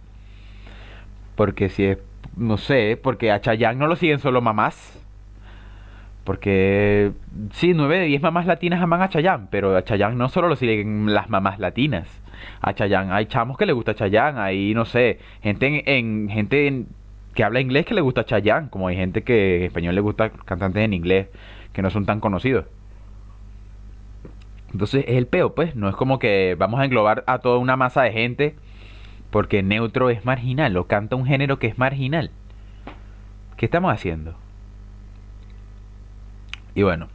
Porque 1.35 1.69
si 1.69 1.85
es, 1.85 1.99
no 2.37 2.57
sé, 2.57 2.99
porque 3.03 3.31
a 3.31 3.41
Chayanne 3.41 3.79
no 3.79 3.87
lo 3.87 3.97
siguen 3.97 4.19
solo 4.19 4.41
mamás. 4.41 4.97
Porque 6.25 7.13
sí, 7.53 7.73
nueve 7.75 7.99
de 7.99 8.07
diez 8.07 8.23
mamás 8.23 8.47
latinas 8.47 8.83
aman 8.83 9.03
a 9.03 9.09
Chayanne, 9.09 9.49
pero 9.51 9.77
a 9.77 9.85
Chayanne 9.85 10.17
no 10.17 10.29
solo 10.29 10.49
lo 10.49 10.57
siguen 10.57 11.13
las 11.13 11.29
mamás 11.31 11.59
latinas. 11.59 12.09
A 12.61 12.75
Chayanne 12.75 13.13
hay 13.13 13.27
chamos 13.27 13.57
que 13.57 13.67
le 13.67 13.73
gusta 13.73 13.95
Chayanne, 13.95 14.39
hay, 14.39 14.75
no 14.75 14.85
sé, 14.85 15.19
gente 15.43 15.67
en, 15.67 15.83
en 15.87 16.29
gente 16.29 16.67
en, 16.67 16.87
que 17.35 17.45
habla 17.45 17.61
inglés 17.61 17.87
que 17.87 17.95
le 17.95 18.01
gusta 18.01 18.25
Chayanne, 18.25 18.69
como 18.69 18.89
hay 18.89 18.97
gente 18.97 19.23
que 19.23 19.57
en 19.57 19.63
español 19.65 19.95
le 19.95 20.01
gusta 20.01 20.31
cantantes 20.31 20.85
en 20.85 20.93
inglés 20.93 21.29
que 21.73 21.83
no 21.83 21.91
son 21.91 22.07
tan 22.07 22.21
conocidos. 22.21 22.67
Entonces 24.73 25.05
es 25.09 25.17
el 25.17 25.27
peo, 25.27 25.55
pues. 25.55 25.75
No 25.75 25.89
es 25.89 25.97
como 25.97 26.19
que 26.19 26.55
vamos 26.59 26.81
a 26.81 26.85
englobar 26.85 27.25
a 27.27 27.39
toda 27.39 27.59
una 27.59 27.77
masa 27.77 28.03
de 28.03 28.13
gente 28.13 28.55
porque 29.31 29.63
neutro 29.63 30.11
es 30.11 30.25
marginal 30.25 30.77
o 30.77 30.87
canta 30.87 31.17
un 31.17 31.27
género 31.27 31.59
que 31.59 31.69
es 31.69 31.79
marginal. 31.79 32.31
¿Qué 33.57 33.67
estamos 33.67 33.93
haciendo? 33.93 34.35
Y 36.75 36.83
bueno, 36.83 37.09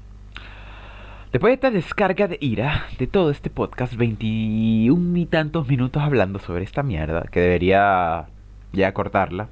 después 1.31 1.51
de 1.51 1.55
esta 1.55 1.71
descarga 1.71 2.27
de 2.27 2.37
ira 2.41 2.85
de 2.99 3.07
todo 3.07 3.31
este 3.31 3.49
podcast, 3.49 3.95
21 3.95 5.17
y 5.17 5.25
tantos 5.25 5.67
minutos 5.67 6.03
hablando 6.03 6.39
sobre 6.39 6.63
esta 6.63 6.83
mierda, 6.83 7.23
que 7.31 7.39
debería 7.39 8.25
ya 8.73 8.93
cortarla. 8.93 9.47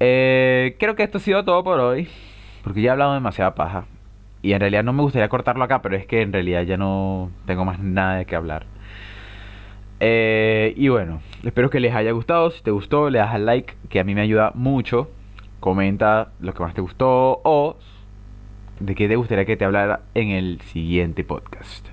Eh, 0.00 0.76
creo 0.78 0.96
que 0.96 1.02
esto 1.02 1.18
ha 1.18 1.20
sido 1.20 1.44
todo 1.44 1.62
por 1.64 1.80
hoy, 1.80 2.08
porque 2.62 2.82
ya 2.82 2.88
he 2.88 2.92
hablado 2.92 3.14
demasiada 3.14 3.54
paja. 3.54 3.84
Y 4.42 4.52
en 4.52 4.60
realidad 4.60 4.84
no 4.84 4.92
me 4.92 5.02
gustaría 5.02 5.28
cortarlo 5.28 5.64
acá, 5.64 5.80
pero 5.82 5.96
es 5.96 6.06
que 6.06 6.22
en 6.22 6.32
realidad 6.32 6.62
ya 6.62 6.76
no 6.76 7.30
tengo 7.46 7.64
más 7.64 7.78
nada 7.80 8.16
de 8.16 8.26
qué 8.26 8.36
hablar. 8.36 8.66
Eh, 10.06 10.74
y 10.76 10.88
bueno, 10.88 11.22
espero 11.44 11.70
que 11.70 11.80
les 11.80 11.94
haya 11.94 12.12
gustado. 12.12 12.50
Si 12.50 12.62
te 12.62 12.70
gustó, 12.70 13.08
le 13.08 13.20
das 13.20 13.32
al 13.32 13.46
like, 13.46 13.72
que 13.88 14.00
a 14.00 14.04
mí 14.04 14.14
me 14.14 14.20
ayuda 14.20 14.52
mucho. 14.54 15.08
Comenta 15.60 16.28
lo 16.40 16.52
que 16.52 16.62
más 16.62 16.74
te 16.74 16.82
gustó 16.82 17.40
o 17.42 17.78
de 18.80 18.94
qué 18.94 19.08
te 19.08 19.16
gustaría 19.16 19.46
que 19.46 19.56
te 19.56 19.64
hablara 19.64 20.00
en 20.12 20.28
el 20.28 20.60
siguiente 20.60 21.24
podcast. 21.24 21.88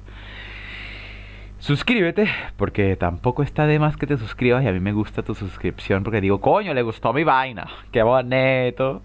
Suscríbete, 1.59 2.27
porque 2.57 2.97
tampoco 2.97 3.43
está 3.43 3.65
de 3.65 3.79
más 3.79 3.95
que 3.95 4.07
te 4.07 4.17
suscribas 4.17 4.65
y 4.65 4.67
a 4.67 4.73
mí 4.73 4.81
me 4.81 4.91
gusta 4.91 5.23
tu 5.23 5.33
suscripción 5.33 6.03
porque 6.03 6.19
digo, 6.19 6.41
coño, 6.41 6.73
le 6.73 6.81
gustó 6.81 7.13
mi 7.13 7.23
vaina, 7.23 7.69
qué 7.93 8.03
bonito. 8.03 9.01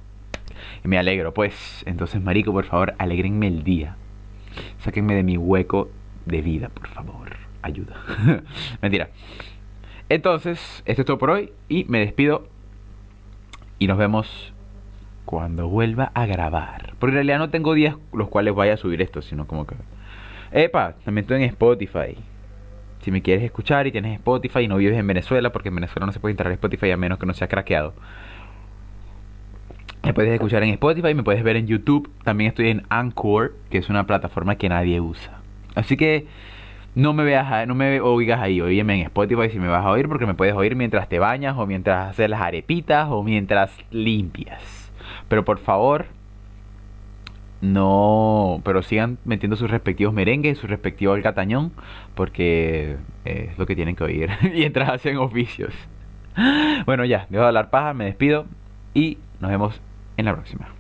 Y 0.85 0.89
me 0.89 0.99
alegro, 0.99 1.33
pues. 1.33 1.85
Entonces, 1.87 2.21
marico, 2.21 2.51
por 2.51 2.65
favor, 2.65 2.95
alegrenme 2.99 3.47
el 3.47 3.63
día. 3.63 3.95
Sáquenme 4.81 5.15
de 5.15 5.23
mi 5.23 5.37
hueco 5.37 5.91
de 6.25 6.43
vida, 6.43 6.71
por 6.71 6.89
favor. 6.89 7.36
Ayuda. 7.67 7.97
Mentira. 8.81 9.09
Entonces, 10.09 10.83
esto 10.87 11.03
es 11.03 11.07
todo 11.07 11.19
por 11.19 11.31
hoy 11.31 11.51
y 11.69 11.85
me 11.85 11.99
despido. 11.99 12.47
Y 13.81 13.89
nos 13.89 13.99
vemos 13.99 14.53
cuando 15.25 15.69
vuelva 15.69 16.13
a 16.15 16.27
grabar. 16.27 16.95
Porque 17.01 17.11
en 17.11 17.17
realidad 17.17 17.39
no 17.39 17.51
tengo 17.51 17.75
días 17.75 17.97
los 18.13 18.29
cuales 18.29 18.55
vaya 18.55 18.75
a 18.75 18.77
subir 18.77 19.03
esto, 19.03 19.21
sino 19.21 19.47
como 19.49 19.67
que... 19.67 19.75
Epa, 20.53 20.95
también 21.05 21.25
estoy 21.25 21.43
en 21.43 21.51
Spotify. 21.51 22.17
Si 23.01 23.11
me 23.11 23.21
quieres 23.21 23.43
escuchar 23.43 23.89
y 23.89 23.93
tienes 23.93 24.15
Spotify 24.15 24.61
y 24.61 24.69
no 24.69 24.77
vives 24.77 24.97
en 24.97 25.07
Venezuela, 25.07 25.51
porque 25.51 25.69
en 25.69 25.75
Venezuela 25.75 26.07
no 26.07 26.13
se 26.13 26.21
puede 26.21 26.33
instalar 26.33 26.53
Spotify 26.53 26.93
a 26.93 26.97
menos 26.97 27.19
que 27.19 27.27
no 27.27 27.35
sea 27.35 27.49
craqueado. 27.49 27.93
Me 30.05 30.15
puedes 30.15 30.33
escuchar 30.33 30.63
en 30.63 30.71
Spotify, 30.71 31.15
me 31.15 31.25
puedes 31.25 31.43
ver 31.43 31.57
en 31.57 31.67
YouTube. 31.67 32.09
También 32.23 32.51
estoy 32.51 32.69
en 32.69 32.85
Anchor, 32.91 33.57
que 33.71 33.79
es 33.79 33.89
una 33.89 34.07
plataforma 34.07 34.55
que 34.55 34.69
nadie 34.69 35.01
usa. 35.01 35.41
Así 35.75 35.97
que 35.97 36.27
no 36.97 37.13
me 37.13 37.25
veas, 37.25 37.69
no 37.69 37.75
me 37.75 38.01
oigas 38.01 38.41
ahí, 38.41 38.59
oígame 38.63 38.95
en 38.95 39.01
Spotify 39.03 39.51
si 39.51 39.59
me 39.59 39.69
vas 39.69 39.85
a 39.85 39.91
oír, 39.91 40.09
porque 40.09 40.25
me 40.25 40.33
puedes 40.33 40.55
oír 40.55 40.75
mientras 40.77 41.11
te 41.11 41.19
bañas, 41.19 41.55
o 41.59 41.67
mientras 41.67 42.11
haces 42.11 42.31
las 42.31 42.41
arepitas, 42.41 43.09
o 43.11 43.23
mientras 43.23 43.71
limpias. 43.91 44.91
Pero 45.29 45.45
por 45.45 45.59
favor, 45.59 46.07
no, 47.61 48.63
pero 48.65 48.83
sigan 48.83 49.19
metiendo 49.27 49.57
sus 49.57 49.71
respectivos 49.71 50.15
merengues, 50.15 50.57
su 50.57 50.67
respectivo 50.67 51.13
alcatañón, 51.13 51.71
porque 52.15 52.97
es 53.27 53.59
lo 53.59 53.67
que 53.67 53.77
tienen 53.77 53.95
que 53.95 54.05
oír 54.05 54.31
mientras 54.55 54.89
hacen 54.89 55.19
oficios. 55.19 55.75
Bueno, 56.87 57.05
ya, 57.05 57.27
dejo 57.29 57.43
de 57.43 57.49
hablar 57.49 57.69
paja, 57.69 57.93
me 57.93 58.07
despido 58.07 58.47
y 58.95 59.19
nos 59.41 59.51
vemos 59.51 59.81
en 60.17 60.25
la 60.25 60.33
próxima. 60.33 60.76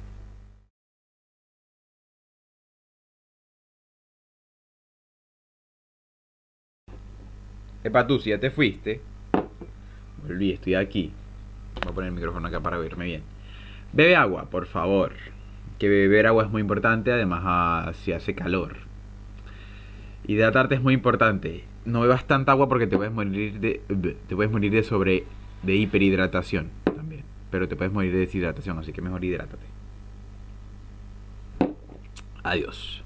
Epa, 7.86 8.04
tú, 8.04 8.18
si 8.18 8.30
ya 8.30 8.40
te 8.40 8.50
fuiste, 8.50 9.00
volví, 10.26 10.50
estoy 10.50 10.74
aquí. 10.74 11.12
Voy 11.82 11.92
a 11.92 11.94
poner 11.94 12.08
el 12.08 12.16
micrófono 12.16 12.48
acá 12.48 12.58
para 12.58 12.80
oírme 12.80 13.04
bien. 13.04 13.22
Bebe 13.92 14.16
agua, 14.16 14.46
por 14.50 14.66
favor. 14.66 15.12
Que 15.78 15.88
beber 15.88 16.26
agua 16.26 16.42
es 16.42 16.50
muy 16.50 16.62
importante, 16.62 17.12
además 17.12 17.42
ah, 17.44 17.92
si 18.02 18.10
hace 18.10 18.34
calor. 18.34 18.78
Hidratarte 20.26 20.74
es 20.74 20.82
muy 20.82 20.94
importante. 20.94 21.62
No 21.84 22.00
bebas 22.00 22.26
tanta 22.26 22.50
agua 22.50 22.68
porque 22.68 22.88
te 22.88 22.96
puedes 22.96 23.12
morir 23.12 23.60
de 23.60 23.80
te 24.26 24.34
puedes 24.34 24.50
morir 24.50 24.72
de 24.72 24.82
sobre 24.82 25.22
de 25.62 25.76
hiperhidratación 25.76 26.70
también, 26.82 27.22
pero 27.52 27.68
te 27.68 27.76
puedes 27.76 27.94
morir 27.94 28.10
de 28.10 28.18
deshidratación, 28.18 28.80
así 28.80 28.92
que 28.92 29.00
mejor 29.00 29.24
hidrátate. 29.24 29.64
Adiós. 32.42 33.05